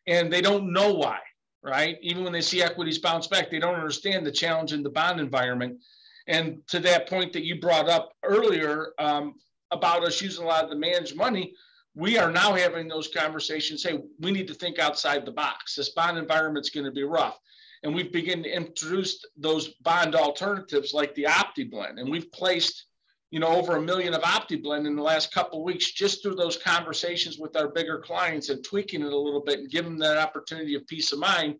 and 0.07 0.31
they 0.31 0.41
don't 0.41 0.71
know 0.71 0.93
why 0.93 1.19
right? 1.61 1.97
Even 2.01 2.23
when 2.23 2.33
they 2.33 2.41
see 2.41 2.61
equities 2.61 2.99
bounce 2.99 3.27
back, 3.27 3.49
they 3.49 3.59
don't 3.59 3.75
understand 3.75 4.25
the 4.25 4.31
challenge 4.31 4.73
in 4.73 4.83
the 4.83 4.89
bond 4.89 5.19
environment. 5.19 5.79
And 6.27 6.59
to 6.67 6.79
that 6.81 7.09
point 7.09 7.33
that 7.33 7.43
you 7.43 7.59
brought 7.59 7.89
up 7.89 8.13
earlier 8.23 8.93
um, 8.99 9.35
about 9.71 10.03
us 10.03 10.21
using 10.21 10.45
a 10.45 10.47
lot 10.47 10.63
of 10.63 10.69
the 10.69 10.75
managed 10.75 11.15
money, 11.15 11.53
we 11.99 12.17
are 12.17 12.31
now 12.31 12.55
having 12.55 12.87
those 12.87 13.09
conversations. 13.09 13.83
Say 13.83 13.99
we 14.19 14.31
need 14.31 14.47
to 14.47 14.53
think 14.53 14.79
outside 14.79 15.25
the 15.25 15.31
box. 15.31 15.75
This 15.75 15.89
bond 15.89 16.17
environment's 16.17 16.69
going 16.69 16.85
to 16.85 16.91
be 16.91 17.03
rough, 17.03 17.37
and 17.83 17.93
we've 17.93 18.11
begun 18.11 18.43
to 18.43 18.55
introduce 18.55 19.23
those 19.35 19.69
bond 19.81 20.15
alternatives 20.15 20.93
like 20.93 21.13
the 21.15 21.25
OptiBlend, 21.25 21.99
and 21.99 22.09
we've 22.09 22.31
placed 22.31 22.85
you 23.31 23.39
know, 23.39 23.49
over 23.49 23.75
a 23.75 23.81
million 23.81 24.13
of 24.13 24.21
OptiBlend 24.23 24.87
in 24.87 24.95
the 24.95 25.03
last 25.03 25.31
couple 25.33 25.63
weeks 25.63 25.91
just 25.91 26.23
through 26.23 26.35
those 26.35 26.57
conversations 26.57 27.37
with 27.37 27.55
our 27.55 27.67
bigger 27.67 27.99
clients 27.99 28.49
and 28.49 28.63
tweaking 28.63 29.01
it 29.01 29.13
a 29.13 29.17
little 29.17 29.41
bit 29.41 29.59
and 29.59 29.69
giving 29.69 29.91
them 29.91 29.99
that 29.99 30.17
opportunity 30.17 30.73
of 30.73 30.87
peace 30.87 31.11
of 31.11 31.19
mind. 31.19 31.55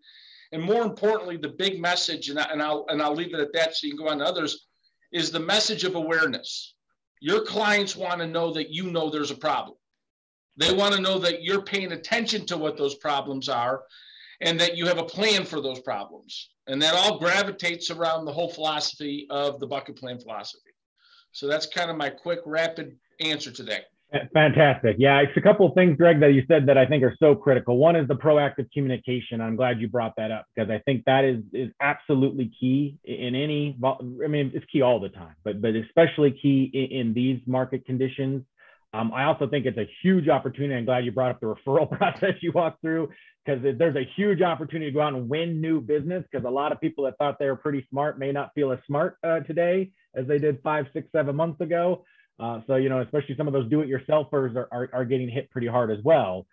And 0.52 0.64
more 0.64 0.82
importantly, 0.82 1.38
the 1.38 1.50
big 1.50 1.80
message, 1.80 2.30
and, 2.30 2.40
I, 2.40 2.48
and 2.52 2.62
I'll 2.62 2.86
and 2.90 3.04
I'll 3.04 3.14
leave 3.14 3.36
it 3.36 3.40
at 3.40 3.54
that 3.54 3.76
so 3.76 3.86
you 3.86 3.96
can 3.96 4.04
go 4.04 4.12
on 4.12 4.18
to 4.18 4.26
others, 4.26 4.66
is 5.12 5.30
the 5.32 5.40
message 5.40 5.84
of 5.84 5.94
awareness. 5.94 6.74
Your 7.22 7.46
clients 7.46 7.96
want 7.96 8.20
to 8.22 8.28
know 8.28 8.52
that 8.54 8.72
you 8.72 8.90
know 8.90 9.12
there's 9.12 9.30
a 9.30 9.36
problem. 9.36 9.78
They 10.60 10.74
want 10.74 10.94
to 10.94 11.02
know 11.02 11.18
that 11.20 11.42
you're 11.42 11.62
paying 11.62 11.94
attention 11.94 12.46
to 12.48 12.58
what 12.58 12.76
those 12.76 12.96
problems 12.96 13.48
are 13.48 13.84
and 14.42 14.60
that 14.60 14.76
you 14.76 14.86
have 14.88 14.98
a 14.98 15.04
plan 15.04 15.46
for 15.46 15.62
those 15.62 15.80
problems. 15.80 16.50
And 16.68 16.82
that 16.82 16.94
all 16.94 17.18
gravitates 17.18 17.90
around 17.90 18.26
the 18.26 18.34
whole 18.34 18.50
philosophy 18.50 19.26
of 19.30 19.60
the 19.60 19.68
bucket 19.68 19.96
plan 19.96 20.20
philosophy. 20.20 20.70
So 21.32 21.48
that's 21.48 21.66
kind 21.66 21.90
of 21.90 21.96
my 21.96 22.10
quick, 22.10 22.40
rapid 22.46 22.98
answer 23.22 23.52
to 23.52 23.64
that. 23.64 23.86
Fantastic. 24.34 24.96
Yeah, 25.00 25.20
it's 25.20 25.38
a 25.38 25.42
couple 25.42 25.68
of 25.68 25.76
things, 25.76 25.96
Greg, 25.96 26.20
that 26.20 26.34
you 26.34 26.44
said 26.48 26.66
that 26.66 26.78
I 26.78 26.86
think 26.86 27.04
are 27.04 27.16
so 27.20 27.36
critical. 27.36 27.78
One 27.78 27.96
is 27.96 28.08
the 28.08 28.16
proactive 28.16 28.70
communication. 28.74 29.40
I'm 29.40 29.56
glad 29.56 29.80
you 29.80 29.88
brought 29.88 30.16
that 30.18 30.32
up 30.32 30.46
because 30.54 30.70
I 30.72 30.80
think 30.80 31.06
that 31.06 31.24
is 31.24 31.44
is 31.54 31.70
absolutely 31.80 32.52
key 32.60 32.98
in 33.04 33.36
any. 33.36 33.78
I 33.84 34.28
mean, 34.28 34.52
it's 34.56 34.66
key 34.66 34.82
all 34.82 35.00
the 35.00 35.10
time, 35.10 35.36
but 35.44 35.62
but 35.62 35.76
especially 35.76 36.32
key 36.32 36.72
in, 36.74 37.00
in 37.00 37.14
these 37.14 37.40
market 37.46 37.86
conditions. 37.86 38.44
Um, 38.94 39.12
I 39.14 39.26
also 39.26 39.48
think 39.48 39.66
it's 39.66 39.78
a 39.78 39.88
huge 40.02 40.28
opportunity. 40.30 40.74
I'm 40.74 40.86
glad 40.86 41.06
you 41.06 41.12
brought 41.12 41.32
up 41.32 41.40
the 41.40 41.48
referral 41.48 41.90
process 41.98 42.34
you 42.42 42.52
walked 42.52 42.82
through 42.82 43.10
because 43.46 43.62
there's 43.78 43.96
a 43.96 44.08
huge 44.16 44.42
opportunity 44.42 44.92
to 44.92 44.96
go 44.96 45.02
out 45.02 45.14
and 45.14 45.30
win 45.30 45.62
new 45.62 45.80
business 45.82 46.24
because 46.30 46.46
a 46.46 46.50
lot 46.50 46.72
of 46.72 46.82
people 46.82 47.06
that 47.06 47.18
thought 47.18 47.38
they 47.40 47.48
were 47.48 47.56
pretty 47.56 47.86
smart 47.90 48.20
may 48.20 48.32
not 48.32 48.52
feel 48.54 48.72
as 48.72 48.80
smart 48.86 49.18
uh, 49.24 49.40
today 49.42 49.92
as 50.16 50.28
they 50.28 50.40
did 50.40 50.60
five, 50.64 50.86
six, 50.94 51.08
seven 51.12 51.36
months 51.36 51.62
ago. 51.62 52.04
Uh, 52.40 52.62
so, 52.68 52.76
you 52.76 52.90
know, 52.90 53.02
especially 53.02 53.36
some 53.36 53.48
of 53.48 53.54
those 53.54 53.70
do-it-yourselfers 53.70 54.56
are, 54.56 54.68
are, 54.72 54.90
are 54.94 55.06
getting 55.06 55.30
hit 55.30 55.50
pretty 55.52 55.68
hard 55.68 55.92
as 55.92 56.00
well. 56.04 56.46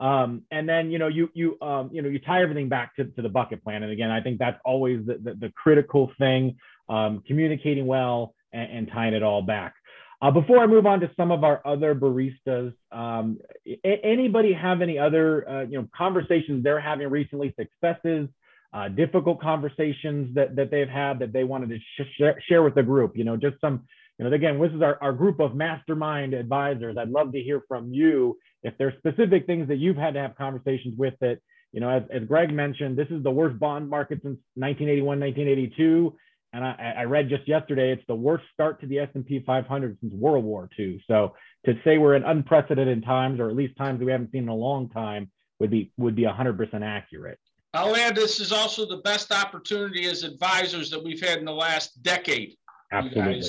Um, 0.00 0.42
and 0.50 0.68
then, 0.68 0.90
you 0.90 0.98
know, 0.98 1.08
you, 1.08 1.30
you, 1.34 1.56
um, 1.60 1.90
you 1.92 2.02
know, 2.02 2.08
you 2.08 2.18
tie 2.18 2.42
everything 2.42 2.68
back 2.68 2.96
to, 2.96 3.04
to 3.04 3.22
the 3.22 3.28
bucket 3.28 3.62
plan. 3.62 3.82
And 3.82 3.92
again, 3.92 4.10
I 4.10 4.20
think 4.20 4.38
that's 4.38 4.58
always 4.64 5.04
the, 5.06 5.18
the, 5.22 5.34
the 5.34 5.52
critical 5.54 6.10
thing, 6.18 6.56
um, 6.88 7.22
communicating 7.26 7.86
well 7.86 8.34
and, 8.52 8.70
and, 8.78 8.88
tying 8.88 9.14
it 9.14 9.22
all 9.22 9.42
back. 9.42 9.74
Uh, 10.22 10.30
before 10.30 10.58
I 10.58 10.66
move 10.66 10.86
on 10.86 11.00
to 11.00 11.10
some 11.16 11.30
of 11.30 11.44
our 11.44 11.60
other 11.66 11.94
baristas, 11.94 12.72
um, 12.92 13.38
anybody 13.84 14.52
have 14.52 14.80
any 14.80 14.98
other, 14.98 15.48
uh, 15.48 15.62
you 15.62 15.78
know, 15.78 15.88
conversations 15.96 16.62
they're 16.62 16.80
having 16.80 17.10
recently, 17.10 17.54
successes, 17.58 18.28
uh, 18.72 18.88
difficult 18.88 19.40
conversations 19.40 20.34
that, 20.34 20.56
that 20.56 20.70
they've 20.70 20.88
had 20.88 21.18
that 21.20 21.32
they 21.32 21.44
wanted 21.44 21.68
to 21.68 21.78
sh- 21.78 22.42
share 22.48 22.62
with 22.62 22.74
the 22.74 22.82
group, 22.82 23.16
you 23.16 23.24
know, 23.24 23.36
just 23.36 23.60
some, 23.60 23.84
you 24.18 24.24
know, 24.24 24.32
again, 24.32 24.60
this 24.60 24.72
is 24.72 24.82
our, 24.82 24.98
our 25.00 25.12
group 25.12 25.40
of 25.40 25.54
mastermind 25.54 26.34
advisors. 26.34 26.96
I'd 26.96 27.08
love 27.08 27.32
to 27.32 27.40
hear 27.40 27.62
from 27.68 27.92
you 27.92 28.38
if 28.62 28.74
there's 28.78 28.94
specific 28.98 29.46
things 29.46 29.68
that 29.68 29.76
you've 29.76 29.96
had 29.96 30.14
to 30.14 30.20
have 30.20 30.36
conversations 30.36 30.94
with 30.96 31.14
that, 31.20 31.38
you 31.72 31.80
know, 31.80 31.88
as, 31.88 32.02
as 32.12 32.22
Greg 32.26 32.52
mentioned, 32.52 32.96
this 32.96 33.08
is 33.10 33.22
the 33.22 33.30
worst 33.30 33.58
bond 33.58 33.88
market 33.88 34.20
since 34.22 34.38
1981, 34.54 35.20
1982. 35.20 36.16
And 36.54 36.64
I, 36.64 36.94
I 36.98 37.04
read 37.04 37.28
just 37.28 37.48
yesterday, 37.48 37.92
it's 37.92 38.04
the 38.06 38.14
worst 38.14 38.44
start 38.52 38.80
to 38.80 38.86
the 38.86 39.00
S&P 39.00 39.42
500 39.44 39.98
since 40.00 40.14
World 40.14 40.44
War 40.44 40.68
II. 40.78 41.02
So 41.06 41.34
to 41.66 41.74
say 41.84 41.98
we're 41.98 42.14
in 42.14 42.22
unprecedented 42.22 43.04
times, 43.04 43.40
or 43.40 43.50
at 43.50 43.56
least 43.56 43.76
times 43.76 44.00
we 44.00 44.12
haven't 44.12 44.30
seen 44.30 44.44
in 44.44 44.48
a 44.48 44.54
long 44.54 44.88
time, 44.88 45.30
would 45.60 45.70
be 45.70 45.92
would 45.96 46.14
be 46.14 46.22
100% 46.22 46.82
accurate. 46.82 47.38
I'll 47.74 47.96
add 47.96 48.14
this 48.14 48.40
is 48.40 48.52
also 48.52 48.86
the 48.86 48.98
best 48.98 49.32
opportunity 49.32 50.06
as 50.06 50.22
advisors 50.22 50.90
that 50.90 51.02
we've 51.02 51.20
had 51.20 51.38
in 51.38 51.44
the 51.44 51.52
last 51.52 52.02
decade. 52.02 52.54
Absolutely 52.92 53.42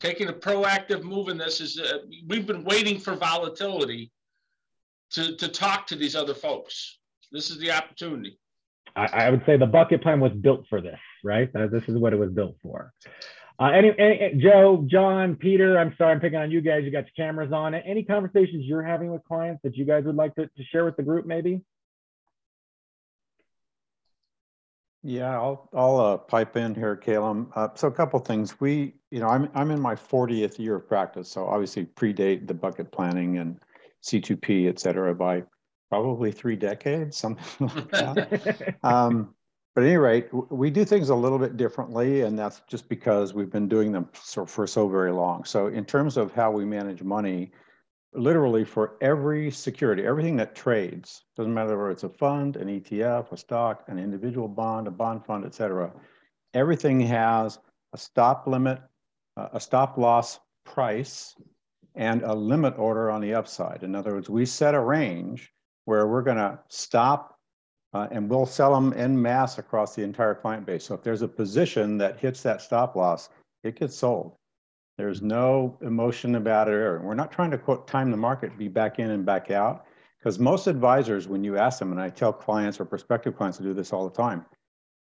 taking 0.00 0.28
a 0.28 0.32
proactive 0.32 1.02
move 1.02 1.28
in 1.28 1.38
this 1.38 1.60
is 1.60 1.78
uh, 1.78 1.98
we've 2.26 2.46
been 2.46 2.64
waiting 2.64 2.98
for 2.98 3.14
volatility 3.14 4.10
to, 5.10 5.36
to 5.36 5.48
talk 5.48 5.86
to 5.86 5.96
these 5.96 6.14
other 6.14 6.34
folks. 6.34 6.98
This 7.32 7.50
is 7.50 7.58
the 7.58 7.70
opportunity. 7.70 8.38
I, 8.96 9.26
I 9.26 9.30
would 9.30 9.42
say 9.46 9.56
the 9.56 9.66
bucket 9.66 10.02
plan 10.02 10.20
was 10.20 10.32
built 10.32 10.64
for 10.68 10.80
this, 10.80 10.98
right? 11.22 11.52
This 11.52 11.84
is 11.86 11.98
what 11.98 12.12
it 12.12 12.16
was 12.16 12.30
built 12.30 12.56
for. 12.62 12.92
Uh, 13.58 13.66
any, 13.66 13.92
any, 13.98 14.34
Joe, 14.38 14.84
John, 14.90 15.34
Peter, 15.34 15.78
I'm 15.78 15.94
sorry, 15.96 16.12
I'm 16.12 16.20
picking 16.20 16.38
on 16.38 16.50
you 16.50 16.60
guys. 16.60 16.82
You 16.84 16.90
got 16.90 17.04
your 17.04 17.26
cameras 17.26 17.52
on. 17.52 17.74
Any 17.74 18.02
conversations 18.02 18.64
you're 18.66 18.82
having 18.82 19.10
with 19.12 19.22
clients 19.24 19.62
that 19.62 19.76
you 19.76 19.84
guys 19.84 20.04
would 20.04 20.16
like 20.16 20.34
to, 20.34 20.46
to 20.46 20.64
share 20.70 20.84
with 20.84 20.96
the 20.96 21.02
group, 21.02 21.26
maybe? 21.26 21.62
Yeah, 25.02 25.34
I'll 25.34 25.70
I'll 25.72 26.00
uh, 26.00 26.16
pipe 26.16 26.56
in 26.56 26.74
here, 26.74 26.96
Caleb. 26.96 27.52
Uh, 27.54 27.68
so 27.76 27.86
a 27.86 27.92
couple 27.92 28.18
things. 28.18 28.60
We, 28.60 28.94
you 29.12 29.20
know, 29.20 29.28
I'm 29.28 29.48
I'm 29.54 29.70
in 29.70 29.80
my 29.80 29.94
40th 29.94 30.58
year 30.58 30.76
of 30.76 30.88
practice, 30.88 31.30
so 31.30 31.46
obviously 31.46 31.86
predate 31.86 32.48
the 32.48 32.54
bucket 32.54 32.90
planning 32.90 33.38
and 33.38 33.60
C2P, 34.04 34.68
et 34.68 34.80
cetera, 34.80 35.14
by 35.14 35.44
probably 35.88 36.32
three 36.32 36.56
decades, 36.56 37.16
something 37.16 37.68
like 37.74 37.90
that. 37.90 38.76
um, 38.82 39.34
but 39.74 39.84
at 39.84 39.88
any 39.88 39.98
rate, 39.98 40.28
we 40.50 40.70
do 40.70 40.86
things 40.86 41.10
a 41.10 41.14
little 41.14 41.38
bit 41.38 41.58
differently, 41.58 42.22
and 42.22 42.38
that's 42.38 42.62
just 42.66 42.88
because 42.88 43.34
we've 43.34 43.50
been 43.50 43.68
doing 43.68 43.92
them 43.92 44.08
so, 44.14 44.46
for 44.46 44.66
so 44.66 44.88
very 44.88 45.12
long. 45.12 45.44
So 45.44 45.66
in 45.66 45.84
terms 45.84 46.16
of 46.16 46.32
how 46.32 46.50
we 46.50 46.64
manage 46.64 47.02
money, 47.02 47.52
literally 48.14 48.64
for 48.64 48.96
every 49.02 49.50
security, 49.50 50.06
everything 50.06 50.36
that 50.36 50.54
trades, 50.54 51.24
doesn't 51.36 51.52
matter 51.52 51.76
whether 51.76 51.90
it's 51.90 52.04
a 52.04 52.08
fund, 52.08 52.56
an 52.56 52.68
ETF, 52.68 53.32
a 53.32 53.36
stock, 53.36 53.84
an 53.88 53.98
individual 53.98 54.48
bond, 54.48 54.88
a 54.88 54.90
bond 54.90 55.26
fund, 55.26 55.44
et 55.44 55.54
cetera, 55.54 55.92
everything 56.54 56.98
has 57.00 57.58
a 57.92 57.98
stop 57.98 58.46
limit, 58.46 58.80
a 59.36 59.60
stop 59.60 59.98
loss 59.98 60.40
price, 60.64 61.34
and 61.94 62.22
a 62.22 62.34
limit 62.34 62.78
order 62.78 63.10
on 63.10 63.20
the 63.20 63.34
upside. 63.34 63.82
In 63.82 63.94
other 63.94 64.14
words, 64.14 64.30
we 64.30 64.46
set 64.46 64.74
a 64.74 64.80
range 64.80 65.52
where 65.86 66.06
we're 66.06 66.22
going 66.22 66.36
to 66.36 66.58
stop 66.68 67.38
uh, 67.94 68.08
and 68.10 68.28
we'll 68.28 68.44
sell 68.44 68.74
them 68.74 68.92
en 68.94 69.20
mass 69.20 69.58
across 69.58 69.94
the 69.94 70.02
entire 70.02 70.34
client 70.34 70.66
base. 70.66 70.84
So 70.84 70.94
if 70.94 71.02
there's 71.02 71.22
a 71.22 71.28
position 71.28 71.96
that 71.98 72.18
hits 72.18 72.42
that 72.42 72.60
stop 72.60 72.94
loss, 72.94 73.30
it 73.62 73.78
gets 73.78 73.96
sold. 73.96 74.36
There's 74.98 75.22
no 75.22 75.78
emotion 75.80 76.34
about 76.34 76.68
it. 76.68 77.02
We're 77.02 77.14
not 77.14 77.32
trying 77.32 77.50
to 77.52 77.58
quote 77.58 77.86
time 77.86 78.10
the 78.10 78.16
market, 78.16 78.50
to 78.50 78.56
be 78.56 78.68
back 78.68 78.98
in 78.98 79.10
and 79.10 79.24
back 79.24 79.50
out. 79.50 79.86
Because 80.18 80.38
most 80.38 80.66
advisors, 80.66 81.28
when 81.28 81.44
you 81.44 81.56
ask 81.56 81.78
them, 81.78 81.92
and 81.92 82.00
I 82.00 82.10
tell 82.10 82.32
clients 82.32 82.80
or 82.80 82.84
prospective 82.84 83.36
clients 83.36 83.58
to 83.58 83.64
do 83.64 83.72
this 83.72 83.92
all 83.92 84.08
the 84.08 84.14
time, 84.14 84.44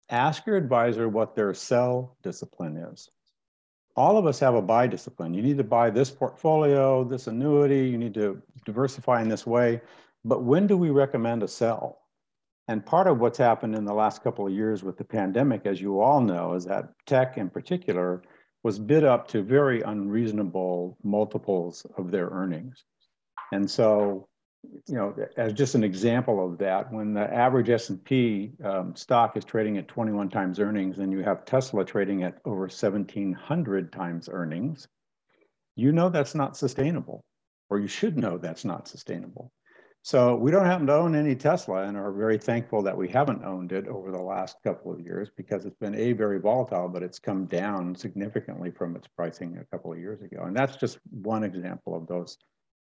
ask 0.10 0.46
your 0.46 0.56
advisor 0.58 1.10
what 1.10 1.36
their 1.36 1.54
sell 1.54 2.16
discipline 2.24 2.78
is. 2.78 3.10
All 3.96 4.18
of 4.18 4.26
us 4.26 4.40
have 4.40 4.56
a 4.56 4.62
buy 4.62 4.88
discipline. 4.88 5.34
You 5.34 5.42
need 5.42 5.58
to 5.58 5.64
buy 5.64 5.90
this 5.90 6.12
portfolio, 6.12 7.04
this 7.04 7.28
annuity, 7.28 7.88
you 7.88 7.98
need 7.98 8.14
to 8.14 8.42
diversify 8.66 9.22
in 9.22 9.30
this 9.30 9.48
way. 9.48 9.82
But 10.28 10.44
when 10.44 10.66
do 10.66 10.76
we 10.76 10.90
recommend 10.90 11.44
a 11.44 11.48
sell? 11.48 12.00
And 12.68 12.84
part 12.84 13.06
of 13.06 13.20
what's 13.20 13.38
happened 13.38 13.76
in 13.76 13.86
the 13.86 13.94
last 13.94 14.24
couple 14.24 14.48
of 14.48 14.54
years 14.54 14.84
with 14.84 14.98
the 14.98 15.04
pandemic, 15.04 15.68
as 15.68 15.80
you 15.80 16.02
all 16.02 16.20
know, 16.20 16.56
is 16.56 16.66
that 16.66 16.90
tech 17.06 17.38
in 17.38 17.48
particular 17.48 18.24
was 18.64 18.80
bid 18.80 19.04
up 19.04 19.28
to 19.28 19.44
very 19.44 19.84
unreasonable 19.84 20.98
multiples 21.04 21.86
of 22.00 22.10
their 22.10 22.30
earnings. 22.30 22.84
And 23.52 23.70
so, 23.70 24.28
you 24.88 24.96
know, 24.96 25.16
as 25.38 25.54
just 25.54 25.76
an 25.76 25.84
example 25.84 26.44
of 26.44 26.58
that, 26.58 26.92
when 26.92 27.14
the 27.14 27.32
average 27.32 27.70
S&P 27.70 28.54
um, 28.64 28.96
stock 28.96 29.38
is 29.38 29.46
trading 29.46 29.78
at 29.78 29.88
21 29.88 30.30
times 30.32 30.60
earnings 30.60 30.98
and 30.98 31.12
you 31.12 31.20
have 31.20 31.46
Tesla 31.46 31.86
trading 31.86 32.24
at 32.24 32.40
over 32.46 32.62
1700 32.62 33.92
times 33.92 34.28
earnings, 34.32 34.88
you 35.76 35.92
know 35.92 36.10
that's 36.10 36.34
not 36.34 36.58
sustainable, 36.58 37.24
or 37.70 37.78
you 37.78 37.88
should 37.88 38.18
know 38.18 38.40
that's 38.40 38.66
not 38.66 38.88
sustainable. 38.88 39.52
So 40.06 40.36
we 40.36 40.52
don't 40.52 40.68
happen 40.68 40.86
to 40.86 40.94
own 40.94 41.16
any 41.16 41.34
Tesla 41.34 41.82
and 41.88 41.98
are 41.98 42.12
very 42.12 42.38
thankful 42.38 42.84
that 42.84 42.96
we 42.96 43.08
haven't 43.10 43.44
owned 43.44 43.72
it 43.72 43.88
over 43.88 44.12
the 44.12 44.22
last 44.22 44.58
couple 44.64 44.94
of 44.94 45.00
years 45.00 45.32
because 45.36 45.66
it's 45.66 45.80
been 45.80 45.96
a 45.96 46.14
very 46.14 46.40
volatile, 46.40 46.88
but 46.88 47.02
it's 47.02 47.18
come 47.18 47.48
down 47.48 47.96
significantly 47.96 48.70
from 48.70 48.96
its 48.96 49.08
pricing 49.08 49.58
a 49.58 49.66
couple 49.76 49.92
of 49.92 49.98
years 49.98 50.22
ago. 50.22 50.44
And 50.44 50.56
that's 50.56 50.76
just 50.76 51.00
one 51.10 51.44
example 51.44 51.96
of 51.96 52.06
those 52.06 52.38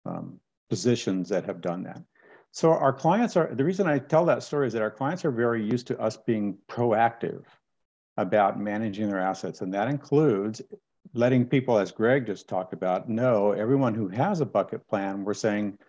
um, 0.06 0.40
positions 0.70 1.30
that 1.30 1.46
have 1.46 1.62
done 1.62 1.82
that. 1.82 2.00
So 2.52 2.70
our 2.70 2.94
clients 2.94 3.36
are, 3.36 3.56
the 3.56 3.66
reason 3.66 3.88
I 3.88 3.98
tell 3.98 4.26
that 4.26 4.44
story 4.44 4.68
is 4.68 4.74
that 4.74 4.84
our 4.84 4.92
clients 4.92 5.26
are 5.26 5.32
very 5.32 5.66
used 5.66 5.88
to 5.88 6.00
us 6.00 6.16
being 6.16 6.60
proactive 6.68 7.42
about 8.18 8.60
managing 8.60 9.10
their 9.10 9.20
assets. 9.20 9.62
And 9.62 9.74
that 9.74 9.88
includes 9.88 10.62
letting 11.16 11.48
people, 11.48 11.80
as 11.80 11.92
Greg 11.92 12.28
just 12.28 12.48
talked 12.48 12.74
about, 12.74 13.10
know 13.10 13.52
everyone 13.52 13.96
who 13.96 14.10
has 14.10 14.42
a 14.42 14.46
bucket 14.46 14.88
plan, 14.88 15.24
we're 15.24 15.34
saying, 15.34 15.80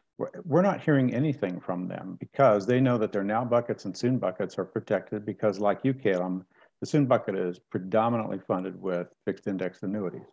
we're 0.44 0.62
not 0.62 0.80
hearing 0.80 1.14
anything 1.14 1.60
from 1.60 1.88
them 1.88 2.16
because 2.20 2.66
they 2.66 2.80
know 2.80 2.98
that 2.98 3.12
their 3.12 3.24
now 3.24 3.44
buckets 3.44 3.84
and 3.84 3.96
soon 3.96 4.18
buckets 4.18 4.58
are 4.58 4.64
protected 4.64 5.24
because 5.24 5.58
like 5.58 5.80
you, 5.82 5.94
Caleb, 5.94 6.44
the 6.80 6.86
soon 6.86 7.06
bucket 7.06 7.36
is 7.36 7.58
predominantly 7.70 8.38
funded 8.38 8.80
with 8.80 9.08
fixed 9.24 9.46
index 9.46 9.82
annuities 9.82 10.26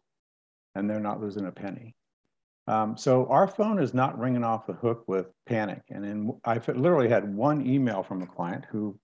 and 0.75 0.89
they're 0.89 0.99
not 0.99 1.21
losing 1.21 1.45
a 1.45 1.51
penny. 1.51 1.95
Um, 2.67 2.97
so 2.97 3.27
our 3.27 3.47
phone 3.47 3.79
is 3.81 3.93
not 3.93 4.19
ringing 4.19 4.43
off 4.43 4.67
the 4.67 4.73
hook 4.73 5.03
with 5.07 5.27
panic. 5.45 5.81
And 5.89 6.05
in, 6.05 6.39
I've 6.43 6.67
literally 6.67 7.09
had 7.09 7.33
one 7.33 7.65
email 7.65 8.03
from 8.03 8.21
a 8.21 8.27
client 8.27 8.65
who, 8.69 8.99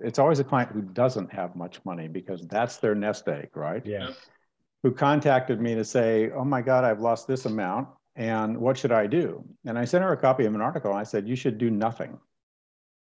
it's 0.00 0.18
always 0.18 0.38
a 0.38 0.44
client 0.44 0.70
who 0.70 0.82
doesn't 0.82 1.32
have 1.32 1.56
much 1.56 1.84
money 1.84 2.08
because 2.08 2.46
that's 2.46 2.76
their 2.76 2.94
nest 2.94 3.28
egg, 3.28 3.50
right? 3.54 3.84
Yeah. 3.84 4.10
Who 4.82 4.92
contacted 4.92 5.60
me 5.60 5.74
to 5.74 5.84
say, 5.84 6.30
oh 6.30 6.44
my 6.44 6.62
God, 6.62 6.84
I've 6.84 7.00
lost 7.00 7.26
this 7.26 7.46
amount 7.46 7.88
and 8.16 8.56
what 8.58 8.78
should 8.78 8.92
I 8.92 9.06
do? 9.06 9.44
And 9.64 9.78
I 9.78 9.84
sent 9.84 10.04
her 10.04 10.12
a 10.12 10.16
copy 10.16 10.44
of 10.44 10.54
an 10.54 10.60
article. 10.60 10.92
I 10.92 11.02
said, 11.02 11.28
you 11.28 11.36
should 11.36 11.58
do 11.58 11.70
nothing. 11.70 12.18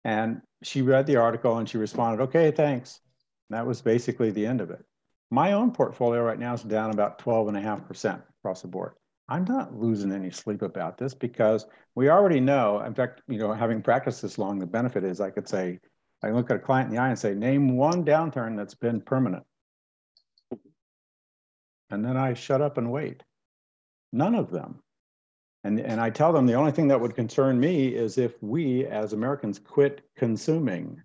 And 0.03 0.41
she 0.63 0.81
read 0.81 1.05
the 1.05 1.17
article 1.17 1.57
and 1.57 1.67
she 1.67 1.77
responded, 1.77 2.23
okay, 2.23 2.51
thanks. 2.51 3.01
And 3.49 3.57
that 3.57 3.67
was 3.67 3.81
basically 3.81 4.31
the 4.31 4.45
end 4.45 4.61
of 4.61 4.71
it. 4.71 4.83
My 5.31 5.53
own 5.53 5.71
portfolio 5.71 6.21
right 6.21 6.39
now 6.39 6.53
is 6.53 6.61
down 6.61 6.91
about 6.91 7.19
12.5% 7.19 8.21
across 8.39 8.61
the 8.61 8.67
board. 8.67 8.93
I'm 9.27 9.43
not 9.45 9.75
losing 9.75 10.11
any 10.11 10.29
sleep 10.29 10.61
about 10.61 10.97
this 10.97 11.15
because 11.15 11.65
we 11.95 12.09
already 12.09 12.39
know, 12.39 12.81
in 12.81 12.93
fact, 12.93 13.21
you 13.27 13.39
know, 13.39 13.51
having 13.51 13.81
practiced 13.81 14.21
this 14.21 14.37
long, 14.37 14.59
the 14.59 14.67
benefit 14.67 15.03
is 15.03 15.19
I 15.19 15.31
could 15.31 15.47
say, 15.47 15.79
I 16.23 16.27
can 16.27 16.35
look 16.35 16.51
at 16.51 16.57
a 16.57 16.59
client 16.59 16.89
in 16.89 16.95
the 16.95 17.01
eye 17.01 17.09
and 17.09 17.19
say, 17.19 17.33
name 17.33 17.75
one 17.75 18.05
downturn 18.05 18.55
that's 18.55 18.75
been 18.75 19.01
permanent. 19.01 19.43
And 21.89 22.05
then 22.05 22.17
I 22.17 22.33
shut 22.33 22.61
up 22.61 22.77
and 22.77 22.91
wait. 22.91 23.23
None 24.13 24.35
of 24.35 24.51
them. 24.51 24.81
And, 25.65 25.79
and 25.79 25.99
I 25.99 26.11
tell 26.11 26.31
them 26.31 26.45
the 26.45 26.53
only 26.53 26.71
thing 26.71 26.87
that 26.89 27.01
would 27.01 27.15
concern 27.15 27.59
me 27.59 27.87
is 27.87 28.19
if 28.19 28.41
we 28.43 28.85
as 28.85 29.13
Americans 29.13 29.57
quit 29.57 30.01
consuming. 30.15 31.01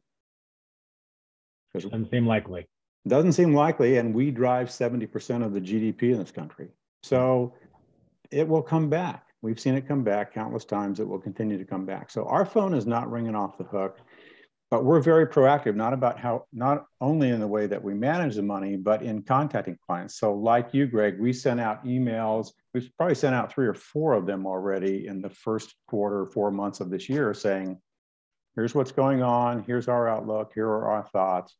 Doesn't 1.73 2.11
seem 2.11 2.27
likely. 2.27 2.69
Doesn't 3.09 3.33
seem 3.33 3.55
likely, 3.55 3.97
and 3.97 4.15
we 4.15 4.31
drive 4.31 4.69
70% 4.69 5.43
of 5.43 5.55
the 5.55 5.63
GDP 5.63 6.13
in 6.13 6.19
this 6.19 6.31
country. 6.31 6.69
So 7.03 7.55
it 8.31 8.47
will 8.47 8.61
come 8.61 8.91
back. 8.91 9.29
We've 9.41 9.59
seen 9.59 9.77
it 9.77 9.89
come 9.89 10.05
back 10.05 10.35
countless 10.35 10.67
times. 10.67 11.01
It 11.01 11.09
will 11.09 11.19
continue 11.19 11.57
to 11.57 11.65
come 11.65 11.87
back. 11.87 12.11
So 12.11 12.27
our 12.27 12.45
phone 12.45 12.75
is 12.75 12.87
not 12.87 13.11
ringing 13.11 13.35
off 13.35 13.57
the 13.57 13.65
hook, 13.65 14.01
but 14.71 14.85
we're 14.85 15.01
very 15.01 15.27
proactive, 15.27 15.75
not 15.75 15.93
about 15.93 16.19
how, 16.19 16.45
not 16.53 16.87
only 17.01 17.31
in 17.31 17.41
the 17.41 17.47
way 17.47 17.67
that 17.67 17.83
we 17.83 17.93
manage 17.93 18.37
the 18.37 18.43
money, 18.43 18.77
but 18.77 19.03
in 19.03 19.23
contacting 19.23 19.77
clients. 19.85 20.19
So 20.19 20.35
like 20.35 20.73
you, 20.73 20.87
Greg, 20.87 21.19
we 21.19 21.33
sent 21.33 21.61
out 21.61 21.85
emails. 21.85 22.53
We've 22.73 22.91
probably 22.97 23.17
sent 23.17 23.35
out 23.35 23.53
three 23.53 23.67
or 23.67 23.75
four 23.75 24.13
of 24.13 24.27
them 24.27 24.47
already 24.47 25.07
in 25.07 25.21
the 25.21 25.31
first 25.31 25.75
quarter, 25.89 26.25
four 26.27 26.51
months 26.51 26.81
of 26.81 26.91
this 26.91 27.09
year 27.09 27.35
saying, 27.35 27.79
here's 28.55 28.75
what's 28.75 28.93
going 28.93 29.23
on. 29.23 29.65
Here's 29.65 29.89
our 29.89 30.09
outlook. 30.09 30.53
Here 30.55 30.69
are 30.69 30.91
our 30.91 31.09
thoughts 31.13 31.57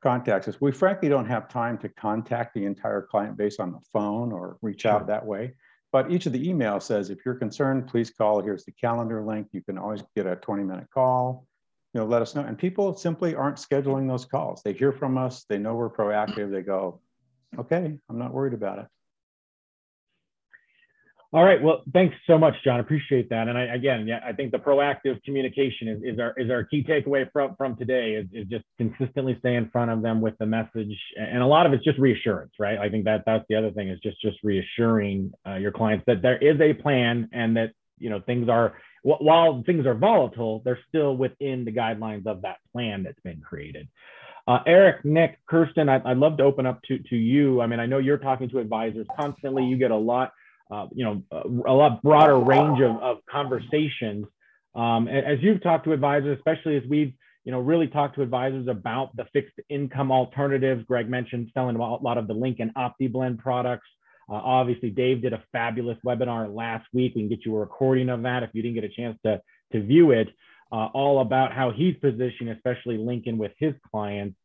Contact 0.00 0.46
us. 0.46 0.60
We 0.60 0.70
frankly 0.70 1.08
don't 1.08 1.26
have 1.26 1.48
time 1.48 1.76
to 1.78 1.88
contact 1.88 2.54
the 2.54 2.64
entire 2.64 3.02
client 3.02 3.36
base 3.36 3.58
on 3.58 3.72
the 3.72 3.80
phone 3.92 4.30
or 4.30 4.56
reach 4.62 4.82
sure. 4.82 4.92
out 4.92 5.08
that 5.08 5.26
way. 5.26 5.54
But 5.90 6.12
each 6.12 6.26
of 6.26 6.32
the 6.32 6.46
emails 6.46 6.82
says, 6.82 7.10
if 7.10 7.18
you're 7.24 7.34
concerned, 7.34 7.88
please 7.88 8.10
call. 8.10 8.40
Here's 8.40 8.64
the 8.64 8.72
calendar 8.72 9.24
link. 9.24 9.48
You 9.50 9.62
can 9.62 9.76
always 9.76 10.04
get 10.14 10.26
a 10.26 10.36
20 10.36 10.62
minute 10.62 10.86
call. 10.94 11.47
You 11.94 12.00
know, 12.00 12.06
let 12.06 12.22
us 12.22 12.34
know. 12.34 12.42
And 12.42 12.58
people 12.58 12.96
simply 12.96 13.34
aren't 13.34 13.56
scheduling 13.56 14.06
those 14.06 14.24
calls. 14.24 14.62
They 14.62 14.72
hear 14.72 14.92
from 14.92 15.16
us. 15.16 15.44
They 15.48 15.58
know 15.58 15.74
we're 15.74 15.90
proactive. 15.90 16.50
They 16.50 16.62
go, 16.62 17.00
okay, 17.58 17.98
I'm 18.08 18.18
not 18.18 18.34
worried 18.34 18.54
about 18.54 18.80
it. 18.80 18.86
All 21.30 21.44
right. 21.44 21.62
Well, 21.62 21.82
thanks 21.92 22.16
so 22.26 22.38
much, 22.38 22.54
John. 22.64 22.80
Appreciate 22.80 23.28
that. 23.28 23.48
And 23.48 23.58
I, 23.58 23.64
again, 23.74 24.06
yeah, 24.06 24.20
I 24.24 24.32
think 24.32 24.50
the 24.50 24.58
proactive 24.58 25.22
communication 25.24 25.86
is, 25.86 26.00
is 26.02 26.18
our 26.18 26.32
is 26.38 26.50
our 26.50 26.64
key 26.64 26.82
takeaway 26.82 27.30
from 27.30 27.54
from 27.56 27.76
today 27.76 28.12
is, 28.14 28.26
is 28.32 28.48
just 28.48 28.64
consistently 28.78 29.36
stay 29.40 29.56
in 29.56 29.68
front 29.68 29.90
of 29.90 30.00
them 30.00 30.22
with 30.22 30.38
the 30.38 30.46
message. 30.46 30.96
And 31.18 31.42
a 31.42 31.46
lot 31.46 31.66
of 31.66 31.74
it's 31.74 31.84
just 31.84 31.98
reassurance, 31.98 32.52
right? 32.58 32.78
I 32.78 32.88
think 32.88 33.04
that 33.04 33.24
that's 33.26 33.44
the 33.50 33.56
other 33.56 33.70
thing 33.72 33.88
is 33.88 34.00
just 34.00 34.18
just 34.22 34.38
reassuring 34.42 35.32
uh, 35.46 35.56
your 35.56 35.70
clients 35.70 36.04
that 36.06 36.22
there 36.22 36.38
is 36.38 36.58
a 36.62 36.72
plan 36.72 37.28
and 37.34 37.54
that 37.58 37.72
you 37.98 38.08
know 38.08 38.22
things 38.22 38.48
are 38.48 38.78
while 39.20 39.62
things 39.64 39.86
are 39.86 39.94
volatile, 39.94 40.62
they're 40.64 40.78
still 40.88 41.16
within 41.16 41.64
the 41.64 41.72
guidelines 41.72 42.26
of 42.26 42.42
that 42.42 42.58
plan 42.72 43.02
that's 43.02 43.20
been 43.20 43.40
created. 43.40 43.88
Uh, 44.46 44.60
Eric, 44.66 45.04
Nick, 45.04 45.38
Kirsten, 45.46 45.88
I, 45.88 45.98
would 45.98 46.18
love 46.18 46.38
to 46.38 46.42
open 46.44 46.66
up 46.66 46.80
to, 46.84 46.98
to 46.98 47.16
you. 47.16 47.60
I 47.60 47.66
mean, 47.66 47.80
I 47.80 47.86
know 47.86 47.98
you're 47.98 48.18
talking 48.18 48.48
to 48.50 48.58
advisors 48.58 49.06
constantly. 49.14 49.64
You 49.64 49.76
get 49.76 49.90
a 49.90 49.96
lot 49.96 50.32
uh, 50.70 50.86
you 50.94 51.04
know, 51.04 51.22
a, 51.32 51.72
lot 51.72 52.02
broader 52.02 52.38
range 52.38 52.80
of, 52.80 52.96
of 53.02 53.18
conversations. 53.30 54.26
Um, 54.74 55.08
as 55.08 55.38
you've 55.40 55.62
talked 55.62 55.84
to 55.84 55.92
advisors, 55.92 56.36
especially 56.36 56.76
as 56.76 56.82
we've, 56.88 57.14
you 57.44 57.52
know, 57.52 57.60
really 57.60 57.86
talked 57.86 58.16
to 58.16 58.22
advisors 58.22 58.68
about 58.68 59.16
the 59.16 59.24
fixed 59.32 59.58
income 59.70 60.12
alternatives. 60.12 60.84
Greg 60.86 61.08
mentioned 61.08 61.50
selling 61.54 61.76
a 61.76 61.78
lot 61.78 62.18
of 62.18 62.26
the 62.26 62.34
Lincoln 62.34 62.70
OptiBlend 62.76 63.38
products. 63.38 63.88
Uh, 64.30 64.34
obviously, 64.34 64.90
Dave 64.90 65.22
did 65.22 65.32
a 65.32 65.42
fabulous 65.52 65.98
webinar 66.04 66.54
last 66.54 66.86
week. 66.92 67.14
We 67.14 67.22
can 67.22 67.28
get 67.28 67.44
you 67.44 67.56
a 67.56 67.60
recording 67.60 68.08
of 68.08 68.22
that 68.22 68.42
if 68.42 68.50
you 68.52 68.62
didn't 68.62 68.74
get 68.74 68.84
a 68.84 68.88
chance 68.88 69.18
to, 69.24 69.40
to 69.72 69.82
view 69.82 70.10
it, 70.10 70.28
uh, 70.70 70.88
all 70.92 71.20
about 71.20 71.52
how 71.52 71.70
he's 71.70 71.96
positioning, 71.96 72.48
especially 72.48 72.98
Lincoln 72.98 73.38
with 73.38 73.52
his 73.58 73.74
clients. 73.90 74.36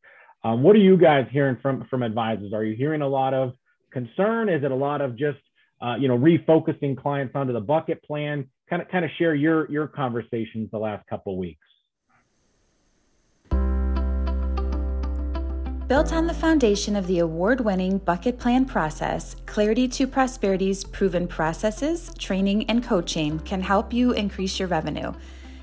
Um, 0.43 0.63
what 0.63 0.75
are 0.75 0.79
you 0.79 0.97
guys 0.97 1.27
hearing 1.31 1.57
from, 1.61 1.85
from 1.89 2.03
advisors? 2.03 2.53
Are 2.53 2.63
you 2.63 2.75
hearing 2.75 3.01
a 3.01 3.07
lot 3.07 3.33
of 3.33 3.53
concern? 3.91 4.49
Is 4.49 4.63
it 4.63 4.71
a 4.71 4.75
lot 4.75 5.01
of 5.01 5.17
just 5.17 5.39
uh, 5.83 5.95
you 5.95 6.07
know, 6.07 6.17
refocusing 6.17 6.97
clients 6.97 7.35
onto 7.35 7.51
the 7.51 7.59
bucket 7.59 8.01
plan. 8.03 8.47
Kind 8.69 8.81
of, 8.81 8.87
kind 8.89 9.03
of 9.03 9.11
share 9.17 9.35
your 9.35 9.69
your 9.69 9.87
conversations 9.87 10.69
the 10.71 10.77
last 10.77 11.05
couple 11.07 11.37
weeks. 11.37 11.59
Built 15.87 16.13
on 16.13 16.27
the 16.27 16.33
foundation 16.33 16.95
of 16.95 17.07
the 17.07 17.19
award 17.19 17.59
winning 17.59 17.97
bucket 17.97 18.39
plan 18.39 18.63
process, 18.63 19.35
Clarity 19.45 19.89
to 19.89 20.07
Prosperity's 20.07 20.85
proven 20.85 21.27
processes, 21.27 22.09
training, 22.17 22.69
and 22.69 22.81
coaching 22.81 23.39
can 23.39 23.61
help 23.61 23.91
you 23.91 24.13
increase 24.13 24.59
your 24.59 24.69
revenue. 24.69 25.11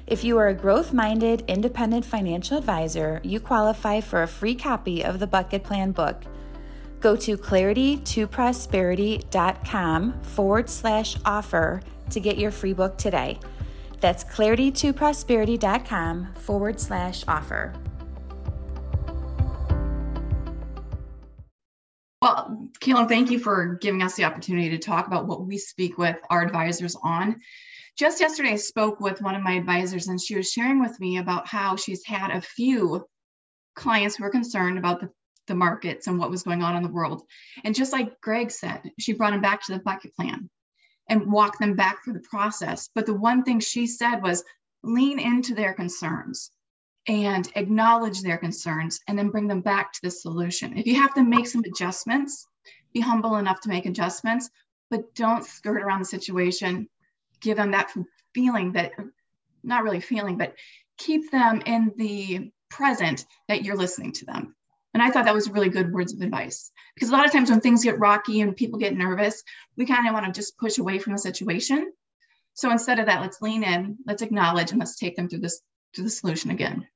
If 0.07 0.23
you 0.23 0.37
are 0.37 0.49
a 0.49 0.55
growth 0.55 0.93
minded, 0.93 1.43
independent 1.49 2.05
financial 2.05 2.59
advisor, 2.59 3.23
you 3.25 3.41
qualify 3.41 4.03
for 4.03 4.23
a 4.23 4.29
free 4.29 4.55
copy 4.55 5.03
of 5.03 5.21
the 5.21 5.27
Bucket 5.27 5.65
Plan 5.65 5.93
book. 5.93 6.23
Go 7.01 7.17
to 7.17 7.39
claritytoprosperity.com 7.39 10.21
forward 10.21 10.69
slash 10.69 11.17
offer 11.25 11.81
to 12.11 12.21
get 12.21 12.37
your 12.37 12.51
free 12.51 12.75
book 12.75 12.99
today. 12.99 13.41
That's 14.01 14.23
claritytoprosperity.com 14.25 16.35
forward 16.35 16.79
slash 16.79 17.25
offer. 17.27 17.73
Well, 22.23 22.69
Kaylin, 22.81 23.09
thank 23.09 23.31
you 23.31 23.39
for 23.39 23.79
giving 23.81 24.03
us 24.03 24.15
the 24.15 24.25
opportunity 24.25 24.71
to 24.71 24.79
talk 24.79 25.07
about 25.07 25.27
what 25.27 25.47
we 25.47 25.57
speak 25.57 25.97
with 25.97 26.17
our 26.29 26.43
advisors 26.43 26.97
on. 27.03 27.41
Just 27.97 28.21
yesterday, 28.21 28.53
I 28.53 28.57
spoke 28.57 29.01
with 29.01 29.23
one 29.23 29.35
of 29.35 29.43
my 29.43 29.53
advisors, 29.53 30.09
and 30.09 30.21
she 30.21 30.37
was 30.37 30.51
sharing 30.51 30.81
with 30.81 30.99
me 31.01 31.19
about 31.19 31.49
how 31.49 31.77
she's 31.77 32.05
had 32.05 32.31
a 32.31 32.41
few 32.41 33.07
clients 33.75 34.17
who 34.17 34.25
are 34.25 34.31
concerned 34.31 34.79
about 34.79 35.01
the 35.01 35.11
the 35.51 35.55
markets 35.55 36.07
and 36.07 36.19
what 36.19 36.31
was 36.31 36.45
going 36.45 36.63
on 36.63 36.77
in 36.77 36.83
the 36.83 36.89
world. 36.89 37.23
And 37.65 37.75
just 37.75 37.93
like 37.93 38.21
Greg 38.21 38.51
said, 38.51 38.83
she 38.99 39.13
brought 39.13 39.33
them 39.33 39.41
back 39.41 39.65
to 39.67 39.73
the 39.73 39.81
bucket 39.81 40.15
plan 40.15 40.49
and 41.09 41.31
walked 41.31 41.59
them 41.59 41.75
back 41.75 42.05
through 42.05 42.15
the 42.15 42.21
process. 42.31 42.89
But 42.95 43.05
the 43.05 43.15
one 43.15 43.43
thing 43.43 43.61
she 43.61 43.87
said 43.87 44.23
was 44.23 44.45
lean 44.83 45.19
into 45.19 45.55
their 45.55 45.75
concerns 45.75 46.51
and 47.09 47.51
acknowledge 47.55 48.21
their 48.21 48.39
concerns 48.39 49.01
and 49.09 49.19
then 49.19 49.31
bring 49.31 49.49
them 49.49 49.61
back 49.61 49.93
to 49.93 50.01
the 50.03 50.11
solution. 50.11 50.77
If 50.77 50.87
you 50.87 50.97
have 50.97 51.15
to 51.15 51.25
make 51.25 51.47
some 51.47 51.65
adjustments, 51.65 52.47
be 52.93 53.01
humble 53.01 53.37
enough 53.37 53.61
to 53.61 53.69
make 53.69 53.87
adjustments, 53.87 54.51
but 54.91 55.15
don't 55.15 55.45
skirt 55.45 55.83
around 55.83 56.01
the 56.01 56.07
situation. 56.07 56.89
Give 57.41 57.57
them 57.57 57.71
that 57.73 57.93
feeling 58.35 58.73
that, 58.73 58.93
not 59.63 59.83
really 59.83 60.01
feeling, 60.01 60.37
but 60.37 60.55
keep 60.99 61.31
them 61.31 61.63
in 61.65 61.93
the 61.97 62.51
present 62.69 63.25
that 63.49 63.65
you're 63.65 63.77
listening 63.77 64.13
to 64.13 64.27
them. 64.27 64.55
And 64.93 65.03
I 65.03 65.11
thought 65.11 65.25
that 65.25 65.35
was 65.35 65.49
really 65.49 65.69
good 65.69 65.93
words 65.93 66.13
of 66.13 66.21
advice 66.21 66.71
because 66.95 67.11
a 67.11 67.13
lot 67.13 67.25
of 67.25 67.33
times 67.33 67.49
when 67.49 67.61
things 67.61 67.85
get 67.85 68.01
rocky 68.01 68.41
and 68.41 68.57
people 68.57 68.79
get 68.79 68.97
nervous, 68.97 69.43
we 69.77 69.87
kind 69.87 70.07
of 70.07 70.13
want 70.13 70.27
to 70.27 70.33
just 70.33 70.59
push 70.59 70.79
away 70.79 70.99
from 70.99 71.13
the 71.13 71.19
situation. 71.19 71.93
So 72.55 72.71
instead 72.71 72.99
of 72.99 73.07
that, 73.07 73.21
let's 73.21 73.41
lean 73.41 73.63
in, 73.63 73.99
let's 74.05 74.23
acknowledge, 74.23 74.73
and 74.73 74.81
let's 74.81 74.99
take 74.99 75.17
them 75.17 75.29
through 75.29 75.41
this 75.41 75.63
to 75.95 76.03
the 76.03 76.11
solution 76.11 76.51
again. 76.51 76.87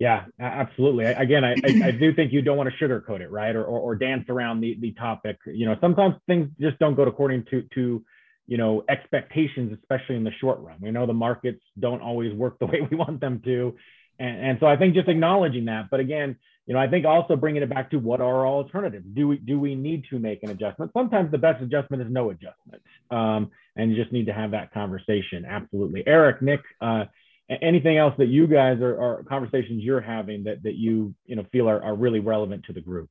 Yeah, 0.00 0.24
absolutely. 0.40 1.04
Again, 1.04 1.44
I, 1.44 1.52
I, 1.52 1.88
I, 1.88 1.90
do 1.90 2.14
think 2.14 2.32
you 2.32 2.40
don't 2.40 2.56
want 2.56 2.70
to 2.70 2.76
sugarcoat 2.82 3.20
it, 3.20 3.30
right? 3.30 3.54
Or, 3.54 3.62
or, 3.62 3.80
or, 3.80 3.94
dance 3.96 4.24
around 4.30 4.62
the, 4.62 4.78
the 4.80 4.92
topic. 4.92 5.36
You 5.44 5.66
know, 5.66 5.76
sometimes 5.78 6.14
things 6.26 6.48
just 6.58 6.78
don't 6.78 6.94
go 6.94 7.02
according 7.02 7.44
to, 7.50 7.64
to, 7.74 8.02
you 8.46 8.56
know, 8.56 8.82
expectations, 8.88 9.76
especially 9.78 10.16
in 10.16 10.24
the 10.24 10.30
short 10.40 10.60
run. 10.60 10.78
We 10.80 10.90
know 10.90 11.04
the 11.04 11.12
markets 11.12 11.60
don't 11.78 12.00
always 12.00 12.32
work 12.32 12.58
the 12.58 12.66
way 12.72 12.80
we 12.90 12.96
want 12.96 13.20
them 13.20 13.42
to. 13.44 13.76
And, 14.18 14.46
and 14.46 14.58
so 14.58 14.66
I 14.66 14.78
think 14.78 14.94
just 14.94 15.08
acknowledging 15.08 15.66
that. 15.66 15.90
But 15.90 16.00
again, 16.00 16.36
you 16.70 16.74
know, 16.74 16.80
I 16.80 16.86
think 16.86 17.04
also 17.04 17.34
bringing 17.34 17.64
it 17.64 17.68
back 17.68 17.90
to 17.90 17.96
what 17.96 18.20
are 18.20 18.32
our 18.32 18.46
alternatives? 18.46 19.04
Do 19.12 19.26
we 19.26 19.38
do 19.38 19.58
we 19.58 19.74
need 19.74 20.04
to 20.10 20.20
make 20.20 20.44
an 20.44 20.50
adjustment? 20.50 20.92
Sometimes 20.96 21.32
the 21.32 21.36
best 21.36 21.60
adjustment 21.60 22.00
is 22.00 22.08
no 22.08 22.30
adjustment, 22.30 22.80
um, 23.10 23.50
and 23.74 23.90
you 23.90 24.00
just 24.00 24.12
need 24.12 24.26
to 24.26 24.32
have 24.32 24.52
that 24.52 24.72
conversation. 24.72 25.44
Absolutely, 25.44 26.04
Eric, 26.06 26.42
Nick, 26.42 26.60
uh, 26.80 27.06
anything 27.60 27.98
else 27.98 28.14
that 28.18 28.28
you 28.28 28.46
guys 28.46 28.80
are, 28.80 29.02
are, 29.02 29.24
conversations 29.24 29.82
you're 29.82 30.00
having 30.00 30.44
that 30.44 30.62
that 30.62 30.76
you 30.76 31.12
you 31.26 31.34
know 31.34 31.44
feel 31.50 31.68
are, 31.68 31.82
are 31.82 31.96
really 31.96 32.20
relevant 32.20 32.64
to 32.66 32.72
the 32.72 32.80
group? 32.80 33.10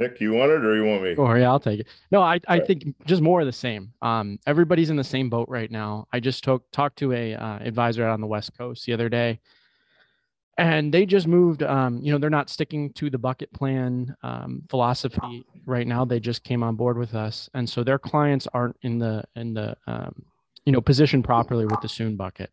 Nick, 0.00 0.20
you 0.20 0.32
want 0.32 0.50
it 0.50 0.64
or 0.64 0.74
you 0.74 0.86
want 0.86 1.04
me? 1.04 1.14
Oh 1.16 1.34
yeah, 1.34 1.48
I'll 1.48 1.60
take 1.60 1.78
it. 1.78 1.86
No, 2.10 2.20
I, 2.20 2.40
I 2.48 2.58
think 2.58 2.84
just 3.06 3.22
more 3.22 3.38
of 3.38 3.46
the 3.46 3.52
same. 3.52 3.92
Um, 4.02 4.40
everybody's 4.44 4.90
in 4.90 4.96
the 4.96 5.04
same 5.04 5.30
boat 5.30 5.48
right 5.48 5.70
now. 5.70 6.08
I 6.12 6.18
just 6.18 6.42
talked 6.42 6.72
talked 6.72 6.98
to 6.98 7.12
a 7.12 7.36
uh, 7.36 7.58
advisor 7.60 8.04
out 8.04 8.10
on 8.10 8.20
the 8.20 8.26
West 8.26 8.58
Coast 8.58 8.86
the 8.86 8.92
other 8.92 9.08
day, 9.08 9.38
and 10.58 10.92
they 10.92 11.06
just 11.06 11.26
moved. 11.26 11.62
Um, 11.62 12.00
you 12.02 12.12
know, 12.12 12.18
they're 12.18 12.30
not 12.30 12.50
sticking 12.50 12.92
to 12.94 13.10
the 13.10 13.18
bucket 13.18 13.52
plan 13.52 14.16
um, 14.22 14.62
philosophy 14.70 15.44
right 15.66 15.86
now. 15.86 16.04
They 16.04 16.20
just 16.20 16.44
came 16.44 16.62
on 16.62 16.76
board 16.76 16.98
with 16.98 17.14
us, 17.14 17.48
and 17.54 17.68
so 17.68 17.84
their 17.84 17.98
clients 17.98 18.48
aren't 18.52 18.76
in 18.82 18.98
the 18.98 19.24
in 19.36 19.54
the 19.54 19.76
um, 19.86 20.14
you 20.64 20.72
know 20.72 20.80
positioned 20.80 21.24
properly 21.24 21.66
with 21.66 21.80
the 21.80 21.88
soon 21.88 22.16
bucket. 22.16 22.50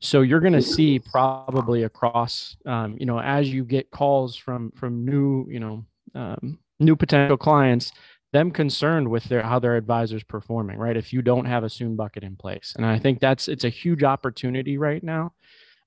So 0.00 0.20
you're 0.20 0.40
going 0.40 0.52
to 0.52 0.60
see 0.60 0.98
probably 0.98 1.84
across, 1.84 2.58
um, 2.66 2.94
you 3.00 3.06
know, 3.06 3.20
as 3.20 3.48
you 3.48 3.64
get 3.64 3.90
calls 3.90 4.36
from 4.36 4.70
from 4.72 5.04
new, 5.04 5.46
you 5.48 5.60
know, 5.60 5.84
um, 6.14 6.58
new 6.80 6.96
potential 6.96 7.36
clients 7.36 7.92
them 8.32 8.50
concerned 8.50 9.08
with 9.08 9.22
their 9.24 9.42
how 9.42 9.60
their 9.60 9.76
advisors 9.76 10.24
performing 10.24 10.76
right 10.76 10.96
if 10.96 11.12
you 11.12 11.22
don't 11.22 11.44
have 11.44 11.62
a 11.62 11.70
soon 11.70 11.94
bucket 11.94 12.24
in 12.24 12.34
place 12.34 12.74
and 12.76 12.84
i 12.84 12.98
think 12.98 13.20
that's 13.20 13.46
it's 13.46 13.62
a 13.62 13.68
huge 13.68 14.02
opportunity 14.02 14.76
right 14.76 15.04
now 15.04 15.32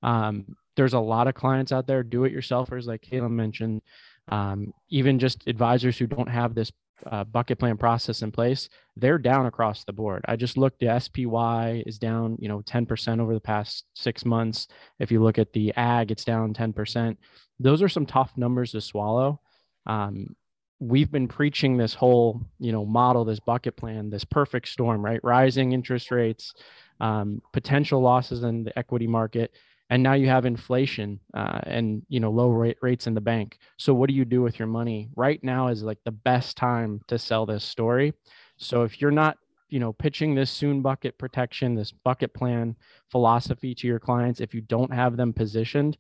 um, 0.02 0.56
there's 0.78 0.94
a 0.94 1.00
lot 1.00 1.28
of 1.28 1.36
clients 1.36 1.74
out 1.74 1.88
there 1.88 2.04
do 2.04 2.24
it 2.24 2.34
yourselfers 2.34 2.86
like 2.86 3.02
Caleb 3.02 3.32
mentioned 3.32 3.82
um, 4.30 4.74
even 4.90 5.20
just 5.20 5.48
advisors 5.48 5.98
who 5.98 6.08
don't 6.08 6.30
have 6.30 6.56
this 6.56 6.72
uh, 7.06 7.24
bucket 7.24 7.60
plan 7.60 7.78
process 7.78 8.22
in 8.22 8.32
place, 8.32 8.70
they're 8.96 9.18
down 9.18 9.46
across 9.46 9.84
the 9.84 9.94
board. 9.94 10.24
I 10.28 10.36
just 10.36 10.58
looked, 10.58 10.80
the 10.80 11.00
SPY 11.00 11.84
is 11.86 12.00
down, 12.00 12.38
you 12.40 12.48
know, 12.48 12.62
10% 12.62 13.20
over 13.20 13.34
the 13.34 13.40
past 13.40 13.86
six 13.94 14.26
months. 14.26 14.68
If 15.00 15.12
you 15.12 15.22
look 15.22 15.38
at 15.38 15.54
the 15.54 15.74
ag, 15.76 16.12
it's 16.12 16.26
down 16.26 16.54
10%. 16.54 17.16
Those 17.60 17.82
are 17.82 17.90
some 17.90 18.06
tough 18.06 18.32
numbers 18.36 18.72
to 18.72 18.82
swallow. 18.82 19.40
Um, 19.86 20.36
we've 20.80 21.12
been 21.12 21.28
preaching 21.28 21.78
this 21.78 21.94
whole, 21.94 22.42
you 22.60 22.72
know, 22.72 22.86
model, 22.86 23.26
this 23.26 23.40
bucket 23.40 23.78
plan, 23.78 24.10
this 24.10 24.26
perfect 24.26 24.68
storm, 24.68 25.04
right? 25.04 25.20
Rising 25.24 25.72
interest 25.72 26.12
rates, 26.12 26.54
um, 27.00 27.42
potential 27.54 28.02
losses 28.02 28.44
in 28.44 28.64
the 28.64 28.78
equity 28.78 29.08
market 29.08 29.52
and 29.90 30.04
now 30.04 30.14
you 30.14 30.28
have 30.28 30.46
inflation 30.46 31.20
uh, 31.34 31.60
and 31.64 32.04
you 32.10 32.20
know 32.20 32.32
low 32.32 32.50
rate 32.50 32.78
rates 32.82 33.08
in 33.08 33.14
the 33.14 33.22
bank. 33.22 33.58
So 33.78 33.94
what 33.94 34.10
do 34.10 34.16
you 34.16 34.26
do 34.26 34.42
with 34.42 34.60
your 34.60 34.68
money? 34.68 35.10
Right 35.16 35.44
now 35.44 35.68
is 35.68 35.84
like 35.84 36.00
the 36.04 36.12
best 36.12 36.58
time 36.58 37.02
to 37.08 37.18
sell 37.18 37.46
this 37.46 37.64
story. 37.64 38.14
So 38.58 38.84
if 38.84 39.02
you're 39.02 39.12
not 39.12 39.38
you 39.70 39.80
know 39.80 39.94
pitching 39.94 40.34
this 40.34 40.50
soon 40.50 40.82
bucket 40.82 41.18
protection 41.18 41.76
this 41.76 41.92
bucket 41.92 42.34
plan 42.34 42.74
philosophy 43.12 43.76
to 43.76 43.86
your 43.86 44.00
clients 44.00 44.40
if 44.40 44.54
you 44.54 44.62
don't 44.62 44.94
have 44.94 45.18
them 45.18 45.34
positioned 45.34 45.98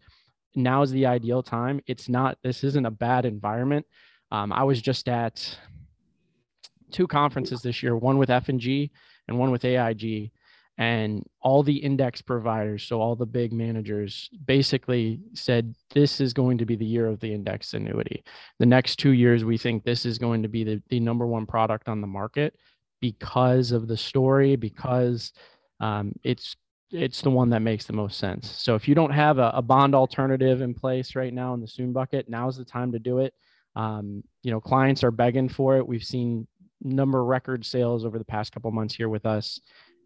now 0.58 0.82
is 0.82 0.92
the 0.92 1.06
ideal 1.06 1.44
time. 1.44 1.80
It's 1.88 2.10
not 2.10 2.38
this 2.44 2.64
isn't 2.64 2.86
a 2.86 2.92
bad 2.92 3.26
environment. 3.26 3.86
Um, 4.30 4.52
i 4.52 4.64
was 4.64 4.82
just 4.82 5.08
at 5.08 5.58
two 6.92 7.08
conferences 7.08 7.62
this 7.62 7.82
year 7.82 7.96
one 7.96 8.18
with 8.18 8.30
f&g 8.30 8.92
and 9.28 9.40
one 9.40 9.52
with 9.52 9.64
aig 9.64 10.32
and 10.78 11.26
all 11.42 11.64
the 11.64 11.76
index 11.76 12.22
providers 12.22 12.84
so 12.84 13.02
all 13.02 13.16
the 13.16 13.26
big 13.26 13.52
managers 13.52 14.30
basically 14.46 15.20
said 15.34 15.74
this 15.94 16.22
is 16.22 16.34
going 16.34 16.58
to 16.58 16.66
be 16.66 16.76
the 16.76 16.86
year 16.86 17.08
of 17.08 17.20
the 17.20 17.34
index 17.34 17.74
annuity. 17.74 18.24
The 18.60 18.66
next 18.66 18.98
two 18.98 19.12
years 19.12 19.44
we 19.44 19.58
think 19.58 19.84
this 19.84 20.06
is 20.06 20.18
going 20.18 20.44
to 20.44 20.50
be 20.50 20.64
the, 20.64 20.82
the 20.90 21.00
number 21.00 21.26
one 21.26 21.46
product 21.46 21.90
on 21.90 22.02
the 22.02 22.08
market 22.08 22.56
because 23.02 23.72
of 23.72 23.88
the 23.88 23.98
story 23.98 24.56
because 24.56 25.34
um, 25.80 26.14
it's 26.24 26.56
it's 26.92 27.22
the 27.22 27.30
one 27.30 27.50
that 27.50 27.62
makes 27.62 27.86
the 27.86 27.92
most 27.92 28.18
sense. 28.18 28.50
So 28.50 28.74
if 28.76 28.88
you 28.88 28.96
don't 28.96 29.12
have 29.12 29.40
a, 29.40 29.52
a, 29.56 29.62
bond 29.62 29.94
alternative 29.94 30.62
in 30.62 30.74
place 30.74 31.16
right 31.16 31.34
now 31.34 31.54
in 31.54 31.60
the 31.60 31.68
soon 31.68 31.92
bucket 31.92 32.30
now's 32.30 32.56
the 32.56 32.64
time 32.64 32.94
to 32.94 33.00
do 33.00 33.20
it. 33.20 33.34
Um, 33.76 34.24
you 34.44 34.52
know 34.52 34.62
clients 34.62 35.04
are 35.04 35.12
begging 35.12 35.50
for 35.50 35.78
it. 35.78 35.88
We've 35.88 36.04
seen 36.04 36.48
number 36.82 37.24
record 37.26 37.66
sales 37.66 38.06
over 38.06 38.20
the 38.20 38.26
past 38.26 38.52
couple 38.52 38.72
months 38.72 38.94
here 38.94 39.10
with 39.10 39.26
us 39.26 39.60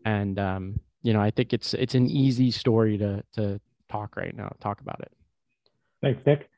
and 0.05 0.39
um, 0.39 0.79
you 1.03 1.13
know, 1.13 1.21
I 1.21 1.31
think 1.31 1.53
it's 1.53 1.73
it's 1.73 1.95
an 1.95 2.07
easy 2.07 2.51
story 2.51 2.97
to 2.97 3.23
to 3.33 3.59
talk 3.89 4.15
right 4.15 4.35
now, 4.35 4.51
talk 4.59 4.81
about 4.81 4.99
it. 5.01 5.11
Thanks, 6.01 6.21
Nick. 6.25 6.49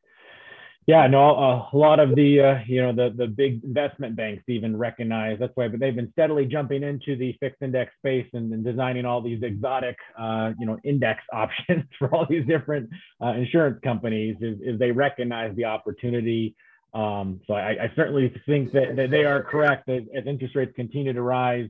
Yeah, 0.86 1.08
no, 1.08 1.70
a 1.72 1.78
lot 1.78 2.02
of 2.02 2.14
the 2.14 2.42
uh, 2.42 2.60
you 2.68 2.82
know 2.82 2.92
the 2.92 3.16
the 3.16 3.28
big 3.28 3.64
investment 3.64 4.18
banks 4.18 4.44
even 4.50 4.76
recognize 4.76 5.40
that's 5.40 5.54
why, 5.56 5.70
but 5.70 5.80
they've 5.80 5.96
been 5.96 6.12
steadily 6.12 6.46
jumping 6.46 6.84
into 6.84 7.16
the 7.16 7.38
fixed 7.40 7.62
index 7.62 7.94
space 8.00 8.28
and, 8.34 8.52
and 8.52 8.66
designing 8.66 9.06
all 9.06 9.22
these 9.22 9.42
exotic 9.44 9.96
uh, 10.20 10.52
you 10.60 10.66
know 10.66 10.78
index 10.84 11.22
options 11.34 11.86
for 11.98 12.14
all 12.14 12.26
these 12.30 12.46
different 12.46 12.90
uh, 13.22 13.30
insurance 13.30 13.80
companies. 13.82 14.36
Is, 14.42 14.60
is 14.62 14.78
they 14.80 14.92
recognize 14.92 15.56
the 15.56 15.66
opportunity. 15.66 16.54
Um, 16.94 17.40
so 17.48 17.56
I, 17.56 17.70
I, 17.72 17.92
certainly 17.96 18.32
think 18.46 18.72
that, 18.74 18.96
that 18.98 19.10
they 19.10 19.26
are 19.26 19.42
correct 19.42 19.88
that 19.88 20.06
as 20.16 20.28
interest 20.28 20.56
rates 20.56 20.74
continue 20.76 21.12
to 21.12 21.24
rise, 21.24 21.68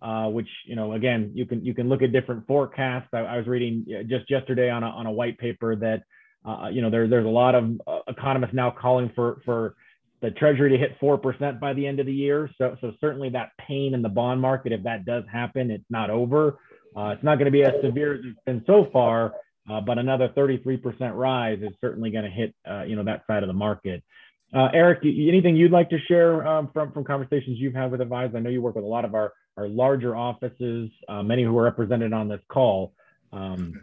uh, 0.00 0.26
which 0.28 0.48
you 0.66 0.76
know 0.76 0.92
again 0.92 1.32
you 1.34 1.46
can 1.46 1.64
you 1.64 1.74
can 1.74 1.88
look 1.88 2.02
at 2.02 2.12
different 2.12 2.46
forecasts. 2.46 3.08
I, 3.12 3.18
I 3.18 3.36
was 3.36 3.46
reading 3.46 3.84
just 4.08 4.30
yesterday 4.30 4.70
on 4.70 4.82
a 4.82 4.86
on 4.86 5.06
a 5.06 5.12
white 5.12 5.38
paper 5.38 5.76
that 5.76 6.02
uh, 6.44 6.68
you 6.68 6.82
know 6.82 6.90
there, 6.90 7.08
there's 7.08 7.26
a 7.26 7.28
lot 7.28 7.54
of 7.54 7.80
uh, 7.86 8.00
economists 8.08 8.54
now 8.54 8.70
calling 8.70 9.10
for 9.14 9.40
for 9.44 9.74
the 10.20 10.30
Treasury 10.32 10.70
to 10.70 10.78
hit 10.78 10.96
four 11.00 11.18
percent 11.18 11.60
by 11.60 11.72
the 11.72 11.86
end 11.86 12.00
of 12.00 12.06
the 12.06 12.12
year. 12.12 12.50
So 12.58 12.76
so 12.80 12.92
certainly 13.00 13.28
that 13.30 13.50
pain 13.58 13.94
in 13.94 14.02
the 14.02 14.08
bond 14.08 14.40
market, 14.40 14.72
if 14.72 14.82
that 14.84 15.04
does 15.04 15.24
happen, 15.30 15.70
it's 15.70 15.84
not 15.90 16.10
over. 16.10 16.58
Uh, 16.96 17.10
it's 17.10 17.22
not 17.22 17.36
going 17.36 17.46
to 17.46 17.50
be 17.50 17.64
as 17.64 17.74
severe 17.82 18.14
as 18.14 18.20
it's 18.24 18.40
been 18.46 18.62
so 18.66 18.88
far, 18.92 19.32
uh, 19.70 19.80
but 19.80 19.98
another 19.98 20.28
33% 20.30 20.80
rise 21.14 21.58
is 21.60 21.70
certainly 21.80 22.10
going 22.10 22.24
to 22.24 22.30
hit 22.30 22.54
uh, 22.68 22.82
you 22.82 22.96
know 22.96 23.04
that 23.04 23.22
side 23.26 23.42
of 23.42 23.48
the 23.48 23.52
market. 23.52 24.02
Uh, 24.54 24.68
Eric, 24.72 25.00
anything 25.04 25.56
you'd 25.56 25.72
like 25.72 25.90
to 25.90 25.98
share 26.08 26.46
um, 26.46 26.70
from, 26.72 26.90
from 26.92 27.04
conversations 27.04 27.58
you've 27.58 27.74
had 27.74 27.90
with 27.90 28.00
advisors? 28.00 28.34
I 28.34 28.40
know 28.40 28.50
you 28.50 28.62
work 28.62 28.76
with 28.76 28.84
a 28.84 28.88
lot 28.88 29.04
of 29.04 29.14
our, 29.14 29.32
our 29.56 29.68
larger 29.68 30.16
offices, 30.16 30.90
uh, 31.08 31.22
many 31.22 31.42
who 31.42 31.56
are 31.58 31.64
represented 31.64 32.12
on 32.12 32.28
this 32.28 32.40
call. 32.48 32.94
Um, 33.32 33.74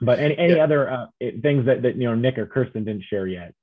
but 0.00 0.18
any, 0.18 0.38
any 0.38 0.56
yeah. 0.56 0.64
other 0.64 0.90
uh, 0.90 1.06
things 1.42 1.66
that, 1.66 1.82
that, 1.82 1.96
you 1.96 2.04
know, 2.04 2.14
Nick 2.14 2.38
or 2.38 2.46
Kirsten 2.46 2.84
didn't 2.84 3.04
share 3.10 3.26
yet? 3.26 3.54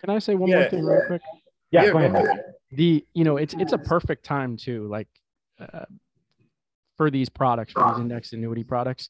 Can 0.00 0.10
I 0.10 0.18
say 0.18 0.34
one 0.34 0.50
yeah. 0.50 0.60
more 0.60 0.68
thing 0.68 0.84
real 0.84 1.06
quick? 1.06 1.22
Yeah, 1.70 1.84
yeah 1.84 1.92
go 1.92 1.98
ahead. 1.98 2.44
The, 2.72 3.06
you 3.14 3.24
know, 3.24 3.38
it's, 3.38 3.54
it's 3.54 3.72
a 3.72 3.78
perfect 3.78 4.24
time 4.24 4.56
too, 4.56 4.86
like 4.88 5.08
uh, 5.58 5.86
for 6.98 7.10
these 7.10 7.30
products, 7.30 7.72
for 7.72 7.90
these 7.90 8.00
index 8.00 8.32
annuity 8.32 8.64
products 8.64 9.08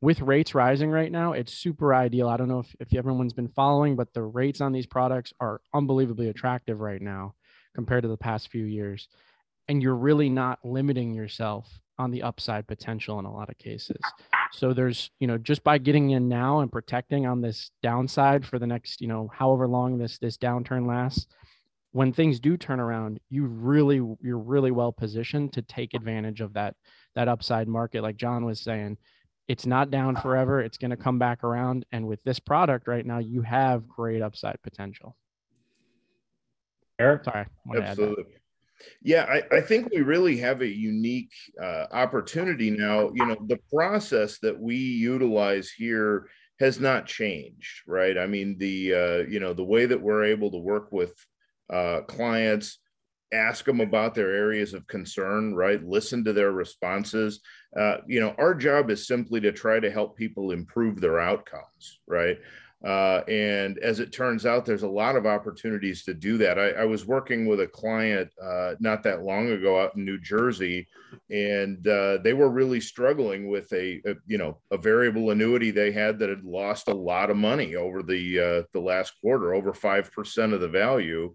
with 0.00 0.20
rates 0.20 0.54
rising 0.54 0.90
right 0.90 1.12
now, 1.12 1.32
it's 1.32 1.52
super 1.52 1.94
ideal. 1.94 2.28
I 2.28 2.36
don't 2.36 2.48
know 2.48 2.60
if, 2.60 2.74
if 2.80 2.94
everyone's 2.94 3.34
been 3.34 3.48
following, 3.48 3.96
but 3.96 4.12
the 4.14 4.22
rates 4.22 4.60
on 4.60 4.72
these 4.72 4.86
products 4.86 5.32
are 5.40 5.60
unbelievably 5.74 6.28
attractive 6.28 6.80
right 6.80 7.02
now 7.02 7.34
compared 7.74 8.02
to 8.02 8.08
the 8.08 8.16
past 8.16 8.48
few 8.48 8.64
years. 8.64 9.08
And 9.68 9.82
you're 9.82 9.96
really 9.96 10.28
not 10.28 10.58
limiting 10.64 11.14
yourself 11.14 11.68
on 11.98 12.10
the 12.10 12.22
upside 12.22 12.66
potential 12.66 13.18
in 13.18 13.26
a 13.26 13.32
lot 13.32 13.50
of 13.50 13.58
cases. 13.58 14.00
So 14.52 14.72
there's, 14.72 15.10
you 15.20 15.26
know, 15.26 15.36
just 15.36 15.62
by 15.62 15.76
getting 15.78 16.10
in 16.10 16.28
now 16.28 16.60
and 16.60 16.72
protecting 16.72 17.26
on 17.26 17.42
this 17.42 17.70
downside 17.82 18.44
for 18.44 18.58
the 18.58 18.66
next, 18.66 19.00
you 19.02 19.06
know, 19.06 19.30
however 19.32 19.68
long 19.68 19.98
this 19.98 20.18
this 20.18 20.38
downturn 20.38 20.86
lasts, 20.86 21.26
when 21.92 22.12
things 22.12 22.40
do 22.40 22.56
turn 22.56 22.80
around, 22.80 23.20
you 23.28 23.44
really 23.46 24.00
you're 24.22 24.38
really 24.38 24.70
well 24.70 24.92
positioned 24.92 25.52
to 25.52 25.62
take 25.62 25.92
advantage 25.92 26.40
of 26.40 26.54
that 26.54 26.74
that 27.14 27.28
upside 27.28 27.68
market 27.68 28.02
like 28.02 28.16
John 28.16 28.44
was 28.44 28.60
saying 28.60 28.96
it's 29.50 29.66
not 29.66 29.90
down 29.90 30.14
forever. 30.14 30.60
It's 30.60 30.78
going 30.78 30.92
to 30.92 30.96
come 30.96 31.18
back 31.18 31.42
around. 31.42 31.84
And 31.90 32.06
with 32.06 32.22
this 32.22 32.38
product 32.38 32.86
right 32.86 33.04
now, 33.04 33.18
you 33.18 33.42
have 33.42 33.88
great 33.88 34.22
upside 34.22 34.62
potential. 34.62 35.16
Eric? 37.00 37.24
Sorry. 37.24 37.46
Absolutely. 37.74 38.26
Yeah, 39.02 39.24
I, 39.24 39.56
I, 39.56 39.60
think 39.60 39.90
we 39.90 40.02
really 40.02 40.36
have 40.36 40.62
a 40.62 40.68
unique 40.68 41.32
uh, 41.60 41.86
opportunity 41.90 42.70
now. 42.70 43.10
You 43.12 43.26
know, 43.26 43.36
the 43.48 43.58
process 43.74 44.38
that 44.38 44.58
we 44.58 44.76
utilize 44.76 45.68
here 45.68 46.28
has 46.60 46.78
not 46.78 47.06
changed, 47.06 47.82
right? 47.88 48.16
I 48.16 48.28
mean, 48.28 48.56
the 48.56 48.94
uh, 48.94 49.16
you 49.28 49.40
know 49.40 49.52
the 49.52 49.64
way 49.64 49.84
that 49.84 50.00
we're 50.00 50.24
able 50.24 50.52
to 50.52 50.58
work 50.58 50.92
with 50.92 51.12
uh, 51.68 52.02
clients, 52.02 52.78
ask 53.32 53.64
them 53.64 53.80
about 53.80 54.14
their 54.14 54.32
areas 54.32 54.74
of 54.74 54.86
concern, 54.86 55.54
right? 55.54 55.82
Listen 55.84 56.24
to 56.24 56.32
their 56.32 56.52
responses. 56.52 57.40
Uh, 57.78 57.98
you 58.06 58.20
know, 58.20 58.34
our 58.38 58.54
job 58.54 58.90
is 58.90 59.06
simply 59.06 59.40
to 59.40 59.52
try 59.52 59.78
to 59.78 59.90
help 59.90 60.16
people 60.16 60.50
improve 60.50 61.00
their 61.00 61.20
outcomes, 61.20 62.00
right? 62.06 62.38
Uh, 62.84 63.20
and 63.28 63.76
as 63.78 64.00
it 64.00 64.10
turns 64.10 64.46
out, 64.46 64.64
there's 64.64 64.84
a 64.84 64.88
lot 64.88 65.14
of 65.14 65.26
opportunities 65.26 66.02
to 66.02 66.14
do 66.14 66.38
that. 66.38 66.58
I, 66.58 66.70
I 66.70 66.84
was 66.86 67.04
working 67.04 67.46
with 67.46 67.60
a 67.60 67.66
client 67.66 68.30
uh, 68.42 68.72
not 68.80 69.02
that 69.02 69.22
long 69.22 69.50
ago 69.50 69.78
out 69.78 69.96
in 69.96 70.04
New 70.06 70.18
Jersey, 70.18 70.88
and 71.28 71.86
uh, 71.86 72.18
they 72.24 72.32
were 72.32 72.48
really 72.48 72.80
struggling 72.80 73.50
with 73.50 73.70
a, 73.74 74.00
a, 74.06 74.14
you 74.26 74.38
know 74.38 74.56
a 74.70 74.78
variable 74.78 75.30
annuity 75.30 75.70
they 75.70 75.92
had 75.92 76.18
that 76.18 76.30
had 76.30 76.42
lost 76.42 76.88
a 76.88 76.94
lot 76.94 77.28
of 77.28 77.36
money 77.36 77.76
over 77.76 78.02
the 78.02 78.40
uh, 78.40 78.62
the 78.72 78.80
last 78.80 79.12
quarter, 79.20 79.52
over 79.52 79.74
five 79.74 80.10
percent 80.10 80.54
of 80.54 80.62
the 80.62 80.68
value 80.68 81.34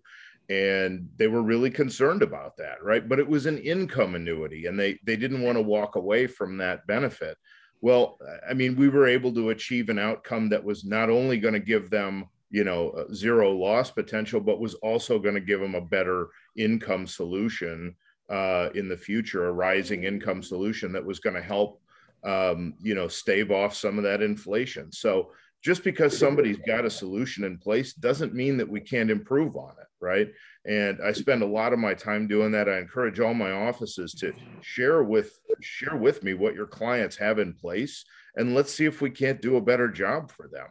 and 0.49 1.09
they 1.17 1.27
were 1.27 1.41
really 1.41 1.71
concerned 1.71 2.21
about 2.21 2.55
that 2.57 2.83
right? 2.83 3.07
But 3.07 3.19
it 3.19 3.27
was 3.27 3.45
an 3.45 3.57
income 3.57 4.15
annuity 4.15 4.65
and 4.65 4.79
they 4.79 4.99
they 5.03 5.15
didn't 5.15 5.41
want 5.41 5.57
to 5.57 5.61
walk 5.61 5.95
away 5.95 6.27
from 6.27 6.57
that 6.57 6.85
benefit. 6.87 7.37
Well 7.81 8.17
i 8.49 8.53
mean 8.53 8.75
we 8.75 8.89
were 8.89 9.07
able 9.07 9.33
to 9.33 9.49
achieve 9.49 9.89
an 9.89 9.99
outcome 9.99 10.49
that 10.49 10.63
was 10.63 10.85
not 10.85 11.09
only 11.09 11.37
going 11.37 11.53
to 11.53 11.59
give 11.59 11.89
them 11.89 12.25
you 12.49 12.63
know 12.63 13.05
zero 13.13 13.51
loss 13.51 13.91
potential 13.91 14.39
but 14.39 14.59
was 14.59 14.75
also 14.75 15.19
going 15.19 15.35
to 15.35 15.41
give 15.41 15.59
them 15.59 15.75
a 15.75 15.81
better 15.81 16.29
income 16.55 17.05
solution 17.05 17.95
uh, 18.29 18.69
in 18.73 18.87
the 18.87 18.97
future 18.97 19.47
a 19.47 19.51
rising 19.51 20.03
income 20.03 20.41
solution 20.41 20.91
that 20.91 21.05
was 21.05 21.19
going 21.19 21.35
to 21.35 21.41
help 21.41 21.81
um, 22.25 22.73
you 22.81 22.95
know 22.95 23.07
stave 23.07 23.51
off 23.51 23.75
some 23.75 23.97
of 23.97 24.03
that 24.03 24.21
inflation. 24.21 24.91
So 24.91 25.31
just 25.65 25.83
because 25.83 26.17
somebody's 26.17 26.59
got 26.67 26.85
a 26.85 26.89
solution 26.89 27.43
in 27.43 27.57
place 27.57 27.93
doesn't 27.93 28.35
mean 28.35 28.55
that 28.57 28.69
we 28.69 28.79
can't 28.79 29.09
improve 29.09 29.57
on 29.57 29.71
it 29.81 29.87
right? 30.05 30.31
And 30.65 30.99
i 31.03 31.11
spend 31.11 31.41
a 31.41 31.47
lot 31.47 31.73
of 31.73 31.79
my 31.79 31.93
time 31.93 32.27
doing 32.27 32.51
that. 32.51 32.69
I 32.69 32.77
encourage 32.77 33.19
all 33.19 33.33
my 33.33 33.51
offices 33.51 34.13
to 34.15 34.33
share 34.61 35.03
with 35.03 35.39
share 35.61 35.95
with 35.95 36.23
me 36.23 36.33
what 36.33 36.55
your 36.55 36.67
clients 36.67 37.17
have 37.17 37.39
in 37.39 37.53
place 37.53 38.05
and 38.35 38.53
let's 38.53 38.73
see 38.73 38.85
if 38.85 39.01
we 39.01 39.09
can't 39.09 39.41
do 39.41 39.57
a 39.57 39.61
better 39.61 39.89
job 39.89 40.31
for 40.31 40.47
them. 40.47 40.67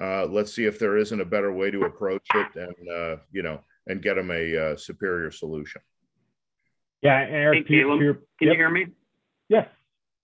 Uh, 0.00 0.26
let's 0.26 0.52
see 0.54 0.64
if 0.64 0.78
there 0.78 0.96
isn't 0.96 1.20
a 1.20 1.24
better 1.24 1.52
way 1.52 1.70
to 1.70 1.82
approach 1.82 2.26
it 2.34 2.54
and 2.54 2.88
uh, 2.88 3.16
you 3.32 3.42
know 3.42 3.60
and 3.86 4.02
get 4.02 4.14
them 4.14 4.30
a 4.30 4.56
uh, 4.56 4.76
superior 4.76 5.30
solution. 5.30 5.80
Yeah 7.02 7.26
Eric, 7.28 7.66
hey, 7.66 7.80
Caleb, 7.82 8.00
can 8.00 8.06
yep. 8.06 8.20
you 8.40 8.52
hear 8.52 8.70
me? 8.70 8.86
Yes. 9.48 9.68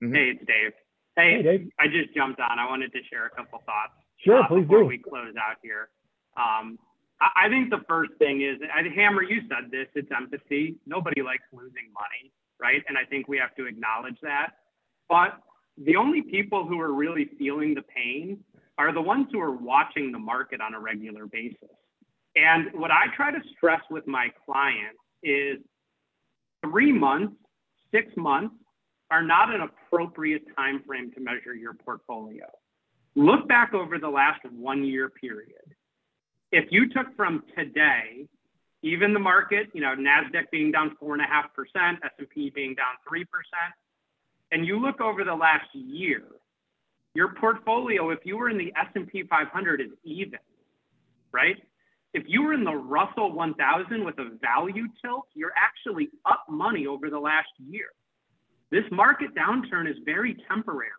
Mm-hmm. 0.03 0.15
hey 0.15 0.31
it's 0.31 0.47
dave. 0.47 0.73
Hey, 1.17 1.37
hey 1.37 1.43
dave. 1.43 1.69
I 1.81 1.87
just 1.87 2.15
jumped 2.15 2.41
on. 2.41 2.59
I 2.59 2.69
wanted 2.69 2.93
to 2.93 3.01
share 3.11 3.27
a 3.27 3.31
couple 3.31 3.61
thoughts 3.67 4.04
Sure, 4.25 4.43
uh, 4.43 4.49
please 4.49 4.63
before 4.63 4.81
do. 4.81 4.87
we 4.87 4.99
close 4.99 5.35
out 5.37 5.57
here. 5.63 5.89
Um, 6.37 6.79
I 7.21 7.49
think 7.49 7.71
the 7.71 7.83
first 7.89 8.13
thing 8.19 8.43
is, 8.43 8.59
I 8.75 8.83
Hammer, 8.95 9.23
you 9.23 9.43
said 9.49 9.71
this, 9.71 9.87
it's 9.95 10.11
empathy. 10.15 10.77
Nobody 10.87 11.23
likes 11.23 11.45
losing 11.53 11.93
money, 11.95 12.33
right? 12.61 12.83
And 12.89 12.99
I 12.99 13.05
think 13.05 13.29
we 13.29 13.39
have 13.39 13.55
to 13.57 13.67
acknowledge 13.67 14.17
that. 14.23 14.55
But 15.09 15.39
the 15.79 15.97
only 15.97 16.23
people 16.23 16.67
who 16.67 16.81
are 16.81 16.93
really 16.93 17.31
feeling 17.39 17.75
the 17.75 17.83
pain 17.83 18.39
are 18.79 18.93
the 18.93 19.01
ones 19.01 19.29
who 19.33 19.41
are 19.41 19.53
watching 19.53 20.13
the 20.13 20.19
market 20.19 20.61
on 20.61 20.75
a 20.75 20.81
regular 20.81 21.27
basis. 21.27 21.71
And 22.37 22.69
what 22.75 22.91
I 22.91 23.07
try 23.17 23.31
to 23.31 23.41
stress 23.57 23.81
with 23.91 24.07
my 24.07 24.29
clients 24.45 24.99
is 25.23 25.59
three 26.65 26.93
months, 26.93 27.35
six 27.93 28.09
months 28.17 28.55
are 29.11 29.23
not 29.23 29.55
an 29.55 29.61
appropriate 29.61 30.43
time 30.57 30.83
frame 30.87 31.13
to 31.13 31.21
measure 31.21 31.55
your 31.55 31.75
portfolio. 31.75 32.47
Look 33.17 33.49
back 33.49 33.75
over 33.75 33.99
the 33.99 34.09
last 34.09 34.41
one 34.51 34.85
year 34.85 35.09
period. 35.09 35.75
If 36.51 36.67
you 36.71 36.89
took 36.89 37.15
from 37.17 37.45
today, 37.57 38.27
even 38.83 39.13
the 39.13 39.21
market, 39.21 39.69
you 39.73 39.81
know, 39.81 39.95
Nasdaq 39.97 40.51
being 40.51 40.71
down 40.71 40.97
four 41.01 41.15
and 41.15 41.23
a 41.23 41.27
half 41.27 41.55
percent, 41.55 41.99
S&P 42.05 42.51
being 42.51 42.75
down 42.75 42.95
three 43.09 43.25
percent, 43.25 43.75
and 44.53 44.67
you 44.67 44.79
look 44.79 45.01
over 45.01 45.25
the 45.25 45.35
last 45.35 45.67
year, 45.73 46.23
your 47.15 47.35
portfolio, 47.35 48.11
if 48.11 48.21
you 48.25 48.37
were 48.37 48.51
in 48.51 48.59
the 48.59 48.73
S&P 48.77 49.23
500, 49.23 49.81
is 49.81 49.87
even, 50.03 50.41
right? 51.33 51.57
If 52.13 52.25
you 52.27 52.43
were 52.43 52.53
in 52.53 52.65
the 52.65 52.75
Russell 52.75 53.33
1000 53.33 54.05
with 54.05 54.19
a 54.19 54.31
value 54.41 54.87
tilt, 55.03 55.27
you're 55.35 55.55
actually 55.57 56.11
up 56.27 56.45
money 56.49 56.87
over 56.87 57.11
the 57.11 57.19
last 57.19 57.49
year. 57.59 57.87
This 58.71 58.85
market 58.91 59.35
downturn 59.35 59.89
is 59.89 59.97
very 60.05 60.37
temporary. 60.49 60.91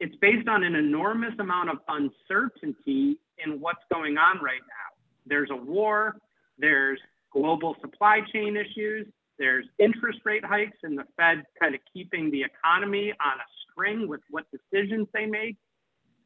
It's 0.00 0.16
based 0.16 0.48
on 0.48 0.64
an 0.64 0.74
enormous 0.74 1.34
amount 1.38 1.68
of 1.68 1.78
uncertainty 1.86 3.18
in 3.44 3.60
what's 3.60 3.84
going 3.92 4.16
on 4.16 4.42
right 4.42 4.62
now. 4.66 5.04
There's 5.26 5.50
a 5.50 5.56
war, 5.56 6.16
there's 6.58 6.98
global 7.30 7.76
supply 7.82 8.20
chain 8.32 8.56
issues, 8.56 9.06
there's 9.38 9.66
interest 9.78 10.20
rate 10.24 10.44
hikes, 10.44 10.78
and 10.82 10.98
the 10.98 11.04
Fed 11.16 11.44
kind 11.60 11.74
of 11.74 11.80
keeping 11.92 12.30
the 12.30 12.42
economy 12.42 13.12
on 13.12 13.38
a 13.38 13.48
string 13.70 14.08
with 14.08 14.20
what 14.30 14.44
decisions 14.50 15.06
they 15.12 15.26
make. 15.26 15.56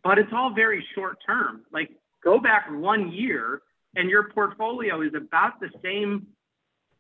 But 0.05 0.19
it's 0.19 0.33
all 0.33 0.55
very 0.55 0.85
short 0.95 1.19
term. 1.27 1.63
Like 1.73 1.91
go 2.23 2.39
back 2.39 2.67
one 2.71 3.13
year 3.13 3.63
and 3.97 4.09
your 4.09 4.31
portfolio 4.31 5.01
is 5.03 5.15
about 5.15 5.61
the 5.61 5.71
same 5.83 6.29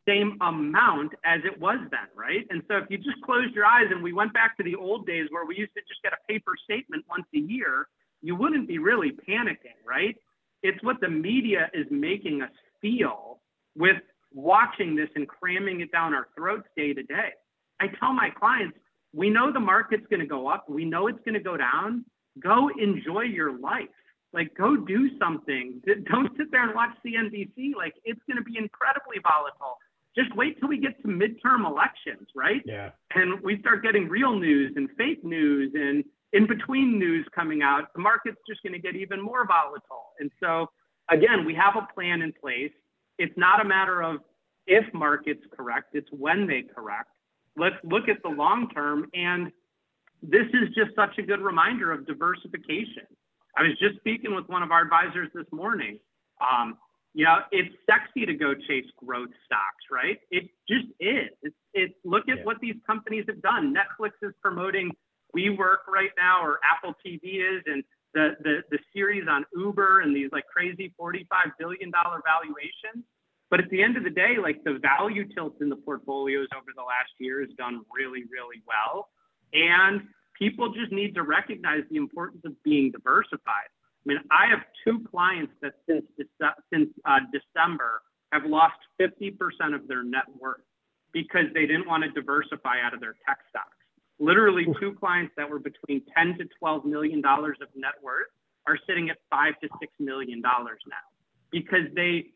same 0.06 0.36
amount 0.40 1.12
as 1.24 1.40
it 1.44 1.58
was 1.60 1.78
then, 1.90 2.08
right? 2.14 2.46
And 2.50 2.62
so 2.68 2.76
if 2.76 2.84
you 2.90 2.98
just 2.98 3.20
closed 3.24 3.54
your 3.54 3.64
eyes 3.64 3.86
and 3.90 4.02
we 4.02 4.12
went 4.12 4.32
back 4.32 4.56
to 4.58 4.62
the 4.62 4.74
old 4.74 5.06
days 5.06 5.28
where 5.30 5.46
we 5.46 5.56
used 5.56 5.72
to 5.74 5.80
just 5.82 6.02
get 6.02 6.12
a 6.12 6.32
paper 6.32 6.52
statement 6.62 7.04
once 7.08 7.26
a 7.34 7.38
year, 7.38 7.88
you 8.22 8.36
wouldn't 8.36 8.68
be 8.68 8.78
really 8.78 9.12
panicking, 9.28 9.78
right? 9.86 10.16
It's 10.62 10.82
what 10.82 11.00
the 11.00 11.08
media 11.08 11.70
is 11.74 11.86
making 11.90 12.42
us 12.42 12.50
feel 12.80 13.40
with 13.76 13.96
watching 14.32 14.96
this 14.96 15.08
and 15.14 15.28
cramming 15.28 15.80
it 15.80 15.92
down 15.92 16.14
our 16.14 16.28
throats 16.36 16.66
day 16.76 16.92
to 16.92 17.02
day. 17.02 17.30
I 17.80 17.86
tell 18.00 18.12
my 18.12 18.30
clients, 18.30 18.76
we 19.12 19.30
know 19.30 19.52
the 19.52 19.60
market's 19.60 20.06
going 20.10 20.20
to 20.20 20.26
go 20.26 20.48
up, 20.48 20.68
we 20.68 20.84
know 20.84 21.06
it's 21.06 21.20
going 21.24 21.34
to 21.34 21.40
go 21.40 21.56
down. 21.56 22.04
Go 22.40 22.68
enjoy 22.80 23.22
your 23.22 23.56
life. 23.58 23.88
Like, 24.32 24.54
go 24.56 24.76
do 24.76 25.08
something. 25.18 25.80
Don't 26.10 26.36
sit 26.36 26.50
there 26.50 26.64
and 26.64 26.74
watch 26.74 26.90
CNBC. 27.06 27.76
Like, 27.76 27.94
it's 28.04 28.20
going 28.26 28.38
to 28.38 28.42
be 28.42 28.58
incredibly 28.58 29.18
volatile. 29.22 29.78
Just 30.16 30.34
wait 30.36 30.60
till 30.60 30.68
we 30.68 30.78
get 30.78 31.00
to 31.02 31.08
midterm 31.08 31.66
elections, 31.66 32.28
right? 32.36 32.62
Yeah. 32.64 32.90
And 33.14 33.40
we 33.40 33.58
start 33.60 33.82
getting 33.82 34.08
real 34.08 34.38
news 34.38 34.72
and 34.76 34.88
fake 34.96 35.24
news 35.24 35.72
and 35.74 36.04
in 36.32 36.46
between 36.46 36.98
news 36.98 37.26
coming 37.34 37.62
out. 37.62 37.92
The 37.94 38.00
market's 38.00 38.38
just 38.48 38.62
going 38.62 38.74
to 38.74 38.78
get 38.78 38.96
even 38.96 39.20
more 39.20 39.46
volatile. 39.46 40.12
And 40.20 40.30
so, 40.40 40.66
again, 41.10 41.44
we 41.44 41.54
have 41.54 41.76
a 41.76 41.86
plan 41.94 42.22
in 42.22 42.32
place. 42.32 42.72
It's 43.18 43.36
not 43.36 43.60
a 43.60 43.64
matter 43.64 44.02
of 44.02 44.18
if 44.66 44.84
markets 44.94 45.42
correct, 45.56 45.94
it's 45.94 46.08
when 46.10 46.46
they 46.46 46.62
correct. 46.62 47.10
Let's 47.56 47.76
look 47.84 48.08
at 48.08 48.22
the 48.22 48.30
long 48.30 48.68
term. 48.70 49.10
And 49.14 49.52
this 50.22 50.46
is 50.52 50.74
just 50.74 50.94
such 50.96 51.18
a 51.18 51.22
good 51.22 51.40
reminder 51.40 51.92
of 51.92 52.06
diversification. 52.06 53.06
I 53.56 53.62
was 53.62 53.78
just 53.78 53.96
speaking 53.96 54.34
with 54.34 54.48
one 54.48 54.62
of 54.62 54.72
our 54.72 54.82
advisors 54.82 55.28
this 55.34 55.46
morning. 55.52 55.98
Um, 56.40 56.76
you 57.14 57.24
know, 57.24 57.38
it's 57.52 57.74
sexy 57.88 58.26
to 58.26 58.34
go 58.34 58.54
chase 58.54 58.86
growth 59.04 59.30
stocks, 59.46 59.84
right? 59.90 60.18
It 60.30 60.50
just 60.68 60.86
is. 60.98 61.30
It's, 61.42 61.56
it's 61.72 61.94
look 62.04 62.28
at 62.28 62.38
yeah. 62.38 62.44
what 62.44 62.58
these 62.60 62.74
companies 62.86 63.24
have 63.28 63.40
done. 63.40 63.72
Netflix 63.72 64.10
is 64.20 64.34
promoting 64.42 64.90
WeWork 65.34 65.86
right 65.88 66.10
now, 66.16 66.44
or 66.44 66.58
Apple 66.64 66.94
TV 67.06 67.38
is, 67.38 67.62
and 67.66 67.84
the, 68.14 68.36
the, 68.42 68.62
the 68.70 68.78
series 68.92 69.26
on 69.28 69.44
Uber 69.56 70.00
and 70.00 70.14
these 70.14 70.30
like 70.32 70.44
crazy 70.46 70.92
$45 71.00 71.24
billion 71.58 71.92
valuations. 71.92 73.04
But 73.50 73.60
at 73.60 73.70
the 73.70 73.82
end 73.82 73.96
of 73.96 74.02
the 74.02 74.10
day, 74.10 74.36
like 74.42 74.64
the 74.64 74.78
value 74.80 75.24
tilt 75.32 75.54
in 75.60 75.68
the 75.68 75.76
portfolios 75.76 76.48
over 76.56 76.72
the 76.74 76.82
last 76.82 77.10
year 77.20 77.40
has 77.40 77.50
done 77.56 77.82
really, 77.94 78.24
really 78.30 78.62
well. 78.66 79.08
And 79.52 80.02
people 80.36 80.72
just 80.72 80.90
need 80.90 81.14
to 81.14 81.22
recognize 81.22 81.82
the 81.90 81.96
importance 81.96 82.42
of 82.44 82.60
being 82.64 82.90
diversified. 82.90 83.70
I 84.04 84.08
mean, 84.08 84.18
I 84.30 84.46
have 84.50 84.60
two 84.84 85.04
clients 85.10 85.52
that 85.62 85.74
since 85.88 86.04
since 86.72 86.88
uh, 87.04 87.20
December 87.32 88.02
have 88.32 88.44
lost 88.44 88.74
50% 89.00 89.32
of 89.74 89.86
their 89.88 90.02
net 90.02 90.24
worth 90.38 90.60
because 91.12 91.46
they 91.54 91.66
didn't 91.66 91.86
want 91.86 92.02
to 92.02 92.10
diversify 92.10 92.80
out 92.84 92.92
of 92.92 93.00
their 93.00 93.14
tech 93.26 93.38
stocks. 93.48 93.68
Literally, 94.18 94.66
two 94.80 94.94
clients 94.94 95.32
that 95.36 95.48
were 95.48 95.58
between 95.58 96.02
10 96.16 96.38
to 96.38 96.44
12 96.58 96.84
million 96.84 97.20
dollars 97.20 97.56
of 97.62 97.68
net 97.74 97.94
worth 98.02 98.26
are 98.66 98.78
sitting 98.86 99.10
at 99.10 99.18
five 99.30 99.54
to 99.62 99.68
six 99.80 99.92
million 99.98 100.42
dollars 100.42 100.80
now 100.88 100.96
because 101.50 101.86
they, 101.94 102.26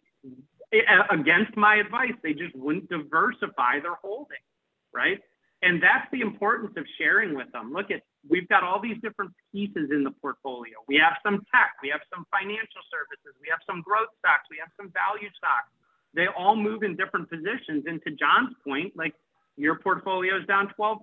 against 1.10 1.56
my 1.56 1.76
advice, 1.76 2.12
they 2.22 2.32
just 2.32 2.54
wouldn't 2.54 2.88
diversify 2.88 3.80
their 3.80 3.96
holdings, 4.00 4.46
right? 4.94 5.18
And 5.62 5.82
that's 5.82 6.06
the 6.12 6.20
importance 6.20 6.72
of 6.76 6.84
sharing 6.98 7.34
with 7.34 7.50
them. 7.52 7.72
Look 7.72 7.90
at, 7.90 8.02
we've 8.28 8.48
got 8.48 8.62
all 8.62 8.80
these 8.80 8.96
different 9.02 9.32
pieces 9.52 9.90
in 9.90 10.04
the 10.04 10.12
portfolio. 10.22 10.76
We 10.86 10.96
have 10.96 11.16
some 11.24 11.44
tech, 11.52 11.76
we 11.82 11.88
have 11.88 12.00
some 12.14 12.24
financial 12.30 12.84
services, 12.92 13.34
we 13.40 13.48
have 13.50 13.60
some 13.66 13.82
growth 13.82 14.12
stocks, 14.18 14.46
we 14.50 14.58
have 14.60 14.70
some 14.76 14.92
value 14.92 15.28
stocks. 15.36 15.72
They 16.14 16.26
all 16.28 16.56
move 16.56 16.82
in 16.82 16.96
different 16.96 17.28
positions. 17.28 17.84
And 17.86 18.00
to 18.04 18.10
John's 18.12 18.54
point, 18.64 18.96
like 18.96 19.14
your 19.56 19.78
portfolio 19.78 20.38
is 20.38 20.46
down 20.46 20.72
12%. 20.78 21.02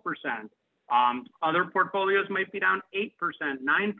Um, 0.91 1.25
other 1.41 1.65
portfolios 1.65 2.27
might 2.29 2.51
be 2.51 2.59
down 2.59 2.81
8%, 2.95 3.11
9%. 3.11 3.93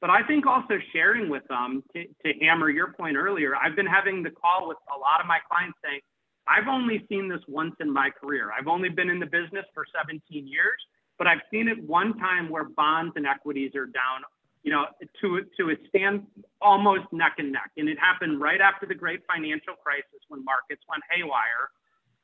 But 0.00 0.10
I 0.10 0.22
think 0.22 0.46
also 0.46 0.74
sharing 0.92 1.30
with 1.30 1.44
them, 1.48 1.82
to, 1.94 2.04
to 2.04 2.38
hammer 2.40 2.68
your 2.68 2.92
point 2.92 3.16
earlier, 3.16 3.56
I've 3.56 3.74
been 3.74 3.86
having 3.86 4.22
the 4.22 4.30
call 4.30 4.68
with 4.68 4.76
a 4.94 4.98
lot 4.98 5.20
of 5.20 5.26
my 5.26 5.38
clients 5.48 5.78
saying, 5.82 6.00
I've 6.46 6.68
only 6.68 7.06
seen 7.08 7.28
this 7.28 7.40
once 7.48 7.74
in 7.80 7.90
my 7.90 8.10
career. 8.10 8.50
I've 8.52 8.68
only 8.68 8.90
been 8.90 9.08
in 9.08 9.18
the 9.18 9.26
business 9.26 9.64
for 9.72 9.86
17 9.96 10.20
years, 10.46 10.76
but 11.18 11.26
I've 11.26 11.40
seen 11.50 11.68
it 11.68 11.82
one 11.84 12.18
time 12.18 12.48
where 12.48 12.64
bonds 12.64 13.12
and 13.16 13.26
equities 13.26 13.74
are 13.74 13.86
down, 13.86 14.22
you 14.62 14.72
know, 14.72 14.86
to 15.20 15.44
to 15.58 15.70
a 15.70 15.74
stand 15.88 16.26
almost 16.60 17.04
neck 17.12 17.34
and 17.38 17.52
neck. 17.52 17.70
And 17.76 17.88
it 17.88 17.98
happened 17.98 18.40
right 18.40 18.60
after 18.60 18.86
the 18.86 18.94
great 18.94 19.20
financial 19.28 19.74
crisis 19.82 20.20
when 20.28 20.44
markets 20.44 20.82
went 20.88 21.02
haywire. 21.10 21.70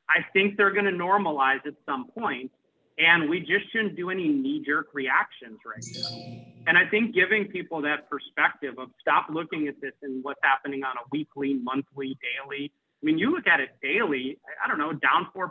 I 0.09 0.25
think 0.33 0.57
they're 0.57 0.73
going 0.73 0.85
to 0.85 0.91
normalize 0.91 1.65
at 1.65 1.75
some 1.85 2.07
point, 2.07 2.51
and 2.97 3.29
we 3.29 3.39
just 3.39 3.71
shouldn't 3.71 3.95
do 3.95 4.09
any 4.09 4.27
knee-jerk 4.27 4.87
reactions 4.93 5.59
right 5.65 5.85
now. 5.93 6.43
And 6.67 6.77
I 6.77 6.85
think 6.89 7.15
giving 7.15 7.45
people 7.45 7.81
that 7.83 8.09
perspective 8.09 8.77
of 8.77 8.89
stop 8.99 9.27
looking 9.29 9.69
at 9.69 9.79
this 9.79 9.93
and 10.01 10.21
what's 10.21 10.41
happening 10.43 10.83
on 10.83 10.97
a 10.97 11.07
weekly, 11.11 11.53
monthly, 11.53 12.17
daily 12.19 12.73
I 13.01 13.05
mean, 13.05 13.17
you 13.17 13.31
look 13.31 13.47
at 13.47 13.59
it 13.59 13.69
daily, 13.81 14.37
I 14.63 14.67
don't 14.67 14.77
know, 14.77 14.93
down 14.93 15.27
4%, 15.35 15.47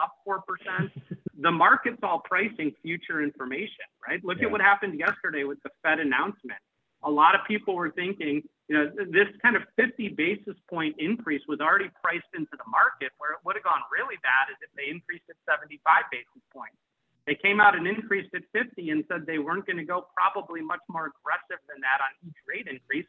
up 0.00 0.18
4%. 0.26 0.90
the 1.38 1.50
market's 1.50 1.98
all 2.02 2.20
pricing 2.20 2.72
future 2.82 3.22
information, 3.22 3.88
right? 4.06 4.22
Look 4.24 4.38
yeah. 4.38 4.46
at 4.46 4.52
what 4.52 4.60
happened 4.60 4.98
yesterday 4.98 5.44
with 5.44 5.62
the 5.62 5.70
Fed 5.82 5.98
announcement. 5.98 6.60
A 7.04 7.10
lot 7.10 7.34
of 7.34 7.40
people 7.48 7.74
were 7.74 7.90
thinking, 7.90 8.42
you 8.68 8.76
know, 8.76 8.90
this 9.10 9.26
kind 9.42 9.56
of 9.56 9.62
50 9.76 10.14
basis 10.14 10.54
point 10.70 10.94
increase 10.98 11.42
was 11.48 11.58
already 11.58 11.90
priced 12.02 12.30
into 12.34 12.52
the 12.52 12.68
market, 12.70 13.10
where 13.18 13.32
it 13.32 13.40
would 13.44 13.56
have 13.56 13.64
gone 13.64 13.82
really 13.90 14.16
bad 14.22 14.52
is 14.52 14.56
if 14.62 14.70
they 14.76 14.86
increased 14.86 15.24
it 15.28 15.36
75 15.48 15.82
basis 16.12 16.42
points. 16.54 16.78
They 17.26 17.34
came 17.34 17.60
out 17.60 17.76
and 17.76 17.86
increased 17.86 18.34
at 18.34 18.42
50 18.52 18.90
and 18.90 19.04
said 19.08 19.26
they 19.26 19.38
weren't 19.38 19.66
going 19.66 19.78
to 19.78 19.84
go 19.84 20.06
probably 20.14 20.60
much 20.60 20.82
more 20.88 21.10
aggressive 21.10 21.62
than 21.70 21.80
that 21.82 22.02
on 22.02 22.10
each 22.26 22.38
rate 22.46 22.66
increase. 22.70 23.06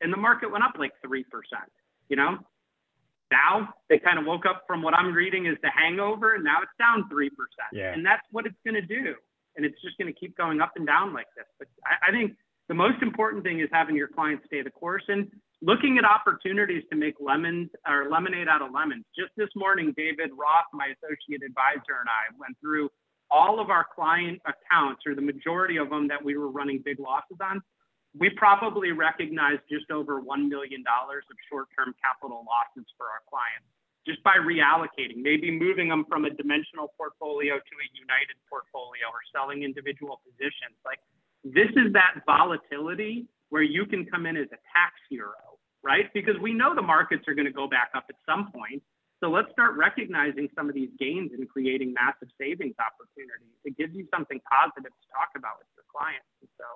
And 0.00 0.12
the 0.12 0.16
market 0.16 0.50
went 0.50 0.62
up 0.62 0.74
like 0.78 0.92
3%, 1.04 1.22
you 2.08 2.16
know? 2.16 2.38
Now 3.30 3.74
they 3.88 3.98
kind 3.98 4.18
of 4.18 4.24
woke 4.24 4.46
up 4.46 4.62
from 4.66 4.82
what 4.82 4.94
I'm 4.94 5.12
reading 5.12 5.46
is 5.46 5.56
the 5.62 5.70
hangover, 5.70 6.34
and 6.34 6.44
now 6.44 6.62
it's 6.62 6.72
down 6.78 7.08
three 7.08 7.30
percent. 7.30 7.72
Yeah. 7.72 7.92
And 7.92 8.04
that's 8.04 8.22
what 8.30 8.46
it's 8.46 8.58
going 8.64 8.74
to 8.74 8.86
do, 8.86 9.14
and 9.56 9.66
it's 9.66 9.80
just 9.82 9.98
going 9.98 10.12
to 10.12 10.18
keep 10.18 10.36
going 10.36 10.60
up 10.60 10.72
and 10.76 10.86
down 10.86 11.12
like 11.12 11.26
this. 11.36 11.46
But 11.58 11.68
I, 11.84 12.08
I 12.08 12.10
think 12.12 12.36
the 12.68 12.74
most 12.74 13.02
important 13.02 13.42
thing 13.42 13.60
is 13.60 13.68
having 13.72 13.96
your 13.96 14.08
clients 14.08 14.44
stay 14.46 14.62
the 14.62 14.70
course 14.70 15.04
and 15.08 15.30
looking 15.62 15.98
at 15.98 16.04
opportunities 16.04 16.82
to 16.90 16.96
make 16.96 17.14
lemons 17.18 17.70
or 17.88 18.08
lemonade 18.10 18.48
out 18.48 18.62
of 18.62 18.72
lemons. 18.72 19.04
Just 19.18 19.32
this 19.36 19.48
morning, 19.56 19.94
David 19.96 20.30
Roth, 20.36 20.66
my 20.72 20.92
associate 20.94 21.42
advisor, 21.42 21.98
and 21.98 22.08
I 22.08 22.30
went 22.38 22.56
through 22.60 22.90
all 23.30 23.58
of 23.58 23.70
our 23.70 23.84
client 23.94 24.40
accounts, 24.46 25.02
or 25.06 25.14
the 25.14 25.22
majority 25.22 25.78
of 25.78 25.90
them 25.90 26.06
that 26.08 26.22
we 26.24 26.36
were 26.36 26.48
running 26.48 26.80
big 26.84 27.00
losses 27.00 27.38
on. 27.42 27.60
We 28.18 28.30
probably 28.30 28.92
recognize 28.92 29.58
just 29.68 29.90
over 29.90 30.20
$1 30.20 30.48
million 30.48 30.84
of 30.86 31.36
short 31.48 31.68
term 31.76 31.94
capital 32.00 32.44
losses 32.48 32.88
for 32.96 33.06
our 33.06 33.20
clients 33.28 33.68
just 34.06 34.22
by 34.22 34.38
reallocating, 34.38 35.18
maybe 35.18 35.50
moving 35.50 35.90
them 35.90 36.06
from 36.08 36.24
a 36.24 36.30
dimensional 36.30 36.94
portfolio 36.94 37.58
to 37.58 37.74
a 37.82 37.88
united 37.90 38.38
portfolio 38.46 39.10
or 39.10 39.18
selling 39.34 39.66
individual 39.66 40.22
positions. 40.22 40.78
Like 40.86 41.02
this 41.42 41.68
is 41.74 41.92
that 41.98 42.22
volatility 42.22 43.26
where 43.50 43.66
you 43.66 43.84
can 43.84 44.06
come 44.06 44.24
in 44.24 44.38
as 44.38 44.46
a 44.54 44.60
tax 44.70 44.94
hero, 45.10 45.58
right? 45.82 46.06
Because 46.14 46.38
we 46.38 46.54
know 46.54 46.70
the 46.74 46.86
markets 46.86 47.26
are 47.26 47.34
going 47.34 47.50
to 47.50 47.54
go 47.54 47.66
back 47.66 47.90
up 47.98 48.06
at 48.08 48.16
some 48.22 48.54
point. 48.54 48.80
So 49.18 49.26
let's 49.26 49.50
start 49.50 49.74
recognizing 49.74 50.46
some 50.54 50.68
of 50.70 50.74
these 50.74 50.92
gains 51.00 51.34
and 51.34 51.48
creating 51.48 51.90
massive 51.90 52.30
savings 52.38 52.78
opportunities. 52.78 53.58
It 53.66 53.74
gives 53.74 53.90
you 53.96 54.06
something 54.14 54.38
positive 54.46 54.92
to 54.94 55.04
talk 55.10 55.34
about 55.34 55.58
with 55.58 55.66
your 55.74 55.88
clients. 55.90 56.30
So 56.54 56.66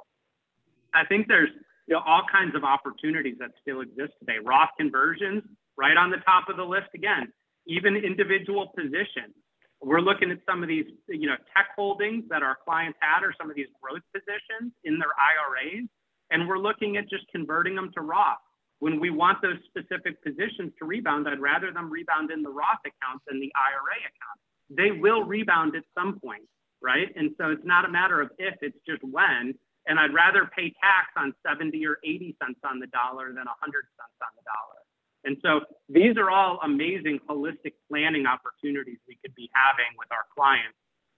I 0.95 1.05
think 1.05 1.29
there's 1.29 1.51
you 1.87 1.95
know, 1.97 2.03
all 2.07 2.23
kinds 2.31 2.55
of 2.55 2.65
opportunities 2.65 3.37
that 3.41 3.51
still 3.61 3.81
exist 3.81 4.13
today. 4.21 4.39
Roth 4.43 4.71
conversions, 4.79 5.43
right 5.77 5.97
on 5.97 6.11
the 6.11 6.19
top 6.19 6.49
of 6.49 6.57
the 6.57 6.65
list 6.65 6.89
again. 6.95 7.33
Even 7.67 7.97
individual 7.97 8.73
positions. 8.77 9.35
We're 9.83 10.01
looking 10.01 10.31
at 10.31 10.39
some 10.49 10.63
of 10.63 10.69
these, 10.69 10.85
you 11.09 11.27
know, 11.27 11.37
tech 11.57 11.69
holdings 11.75 12.25
that 12.29 12.43
our 12.43 12.57
clients 12.65 12.99
had 13.01 13.25
or 13.25 13.35
some 13.41 13.51
of 13.51 13.57
these 13.57 13.73
growth 13.83 14.03
positions 14.15 14.73
in 14.85 14.99
their 14.99 15.11
IRAs, 15.17 15.89
and 16.31 16.47
we're 16.47 16.59
looking 16.59 16.97
at 16.97 17.09
just 17.09 17.25
converting 17.33 17.75
them 17.75 17.91
to 17.95 18.03
Roth. 18.03 18.39
When 18.79 19.01
we 19.01 19.11
want 19.11 19.43
those 19.43 19.59
specific 19.67 20.23
positions 20.23 20.73
to 20.79 20.85
rebound, 20.85 21.29
I'd 21.29 21.41
rather 21.41 21.73
them 21.73 21.91
rebound 21.91 22.31
in 22.31 22.43
the 22.43 22.51
Roth 22.51 22.81
account 22.85 23.23
than 23.27 23.41
the 23.41 23.53
IRA 23.57 23.99
account. 23.99 24.39
They 24.71 24.91
will 24.93 25.25
rebound 25.25 25.75
at 25.77 25.83
some 25.99 26.21
point, 26.21 26.45
right? 26.83 27.09
And 27.17 27.33
so 27.37 27.51
it's 27.51 27.65
not 27.65 27.85
a 27.85 27.91
matter 27.91 28.21
of 28.21 28.31
if, 28.39 28.55
it's 28.63 28.79
just 28.87 29.03
when 29.03 29.55
and 29.87 29.99
I'd 29.99 30.15
rather 30.15 30.51
pay 30.57 30.73
tax 30.81 31.11
on 31.17 31.35
70 31.47 31.85
or 31.87 31.99
80 32.05 32.37
cents 32.43 32.61
on 32.65 32.79
the 32.79 32.87
dollar 32.89 33.29
than 33.29 33.47
100 33.47 33.49
cents 33.97 34.19
on 34.21 34.33
the 34.37 34.45
dollar. 34.45 34.81
And 35.25 35.37
so 35.43 35.61
these 35.89 36.17
are 36.17 36.31
all 36.31 36.59
amazing 36.65 37.21
holistic 37.29 37.75
planning 37.89 38.25
opportunities 38.27 38.99
we 39.07 39.19
could 39.23 39.35
be 39.35 39.51
having 39.53 39.93
with 39.99 40.09
our 40.13 40.25
clients, 40.35 40.77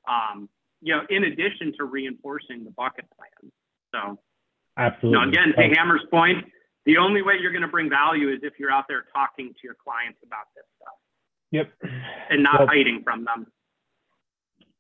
um, 0.09 0.49
you 0.81 0.95
know, 0.95 1.03
in 1.09 1.25
addition 1.25 1.73
to 1.79 1.85
reinforcing 1.85 2.65
the 2.65 2.71
bucket 2.71 3.07
plan. 3.17 3.53
So, 3.95 4.19
absolutely. 4.77 5.11
You 5.11 5.25
know, 5.25 5.29
again, 5.29 5.55
to 5.57 5.75
Hammer's 5.79 6.05
point, 6.11 6.45
the 6.85 6.97
only 6.99 7.23
way 7.23 7.35
you're 7.41 7.53
going 7.53 7.63
to 7.63 7.69
bring 7.69 7.89
value 7.89 8.33
is 8.33 8.41
if 8.43 8.55
you're 8.59 8.73
out 8.73 8.87
there 8.89 9.05
talking 9.15 9.51
to 9.53 9.61
your 9.63 9.77
clients 9.83 10.19
about 10.27 10.51
this 10.57 10.65
stuff. 10.81 10.99
Yep. 11.53 11.91
And 12.31 12.43
not 12.43 12.61
well, 12.61 12.69
hiding 12.69 13.03
from 13.05 13.25
them. 13.25 13.47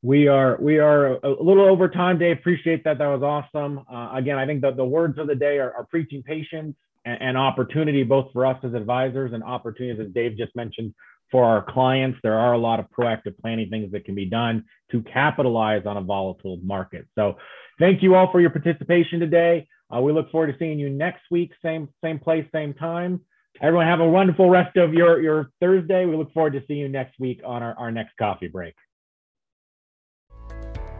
We 0.04 0.26
are 0.26 0.58
we 0.60 0.78
are 0.78 1.14
a 1.24 1.28
little 1.28 1.64
over 1.64 1.88
time, 1.88 2.18
Dave. 2.18 2.38
Appreciate 2.38 2.82
that. 2.84 2.98
That 2.98 3.06
was 3.06 3.22
awesome. 3.22 3.84
Uh, 3.90 4.10
again, 4.14 4.36
I 4.36 4.46
think 4.46 4.60
the, 4.60 4.72
the 4.72 4.84
words 4.84 5.16
of 5.18 5.28
the 5.28 5.36
day 5.36 5.58
are, 5.58 5.72
are 5.74 5.84
preaching 5.84 6.24
patience 6.24 6.74
and, 7.04 7.22
and, 7.22 7.38
opportunity, 7.38 8.02
both 8.02 8.32
for 8.32 8.44
us 8.44 8.58
as 8.64 8.74
advisors 8.74 9.32
and 9.32 9.44
opportunities, 9.44 10.04
as 10.04 10.12
Dave 10.12 10.36
just 10.36 10.56
mentioned, 10.56 10.92
for 11.30 11.44
our 11.44 11.62
clients. 11.62 12.18
There 12.24 12.36
are 12.36 12.52
a 12.52 12.58
lot 12.58 12.80
of 12.80 12.86
proactive 12.90 13.38
planning 13.38 13.70
things 13.70 13.92
that 13.92 14.04
can 14.04 14.16
be 14.16 14.24
done 14.24 14.64
to 14.90 15.02
capitalize 15.02 15.86
on 15.86 15.96
a 15.96 16.02
volatile 16.02 16.58
market. 16.64 17.06
So, 17.14 17.36
thank 17.78 18.02
you 18.02 18.16
all 18.16 18.30
for 18.32 18.40
your 18.40 18.50
participation 18.50 19.20
today. 19.20 19.68
Uh, 19.94 20.00
we 20.00 20.12
look 20.12 20.32
forward 20.32 20.50
to 20.50 20.58
seeing 20.58 20.80
you 20.80 20.90
next 20.90 21.22
week, 21.30 21.52
same 21.62 21.88
same 22.02 22.18
place, 22.18 22.44
same 22.52 22.74
time. 22.74 23.20
Everyone 23.60 23.86
have 23.86 24.00
a 24.00 24.08
wonderful 24.08 24.50
rest 24.50 24.76
of 24.76 24.94
your 24.94 25.22
your 25.22 25.50
Thursday. 25.60 26.06
We 26.06 26.16
look 26.16 26.32
forward 26.32 26.54
to 26.54 26.62
seeing 26.66 26.80
you 26.80 26.88
next 26.88 27.20
week 27.20 27.40
on 27.46 27.62
our, 27.62 27.78
our 27.78 27.92
next 27.92 28.16
coffee 28.16 28.48
break. 28.48 28.74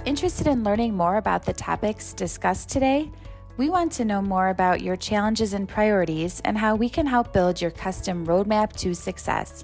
Interested 0.05 0.49
in 0.49 0.65
learning 0.65 0.97
more 0.97 1.19
about 1.19 1.45
the 1.45 1.53
topics 1.53 2.13
discussed 2.13 2.69
today? 2.69 3.09
We 3.57 3.71
want 3.71 3.93
to 3.93 4.05
know 4.05 4.21
more 4.21 4.49
about 4.49 4.81
your 4.81 4.97
challenges 4.97 5.53
and 5.53 5.69
priorities 5.69 6.43
and 6.45 6.59
how 6.59 6.75
we 6.75 6.89
can 6.89 7.07
help 7.07 7.33
build 7.33 7.61
your 7.61 7.71
custom 7.71 8.27
roadmap 8.27 8.73
to 8.79 8.95
success. 8.95 9.63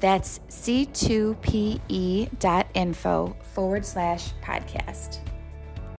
That's 0.00 0.40
c2pe.info 0.50 1.36
forward 3.54 3.86
slash 3.86 4.32
podcast. 4.42 5.18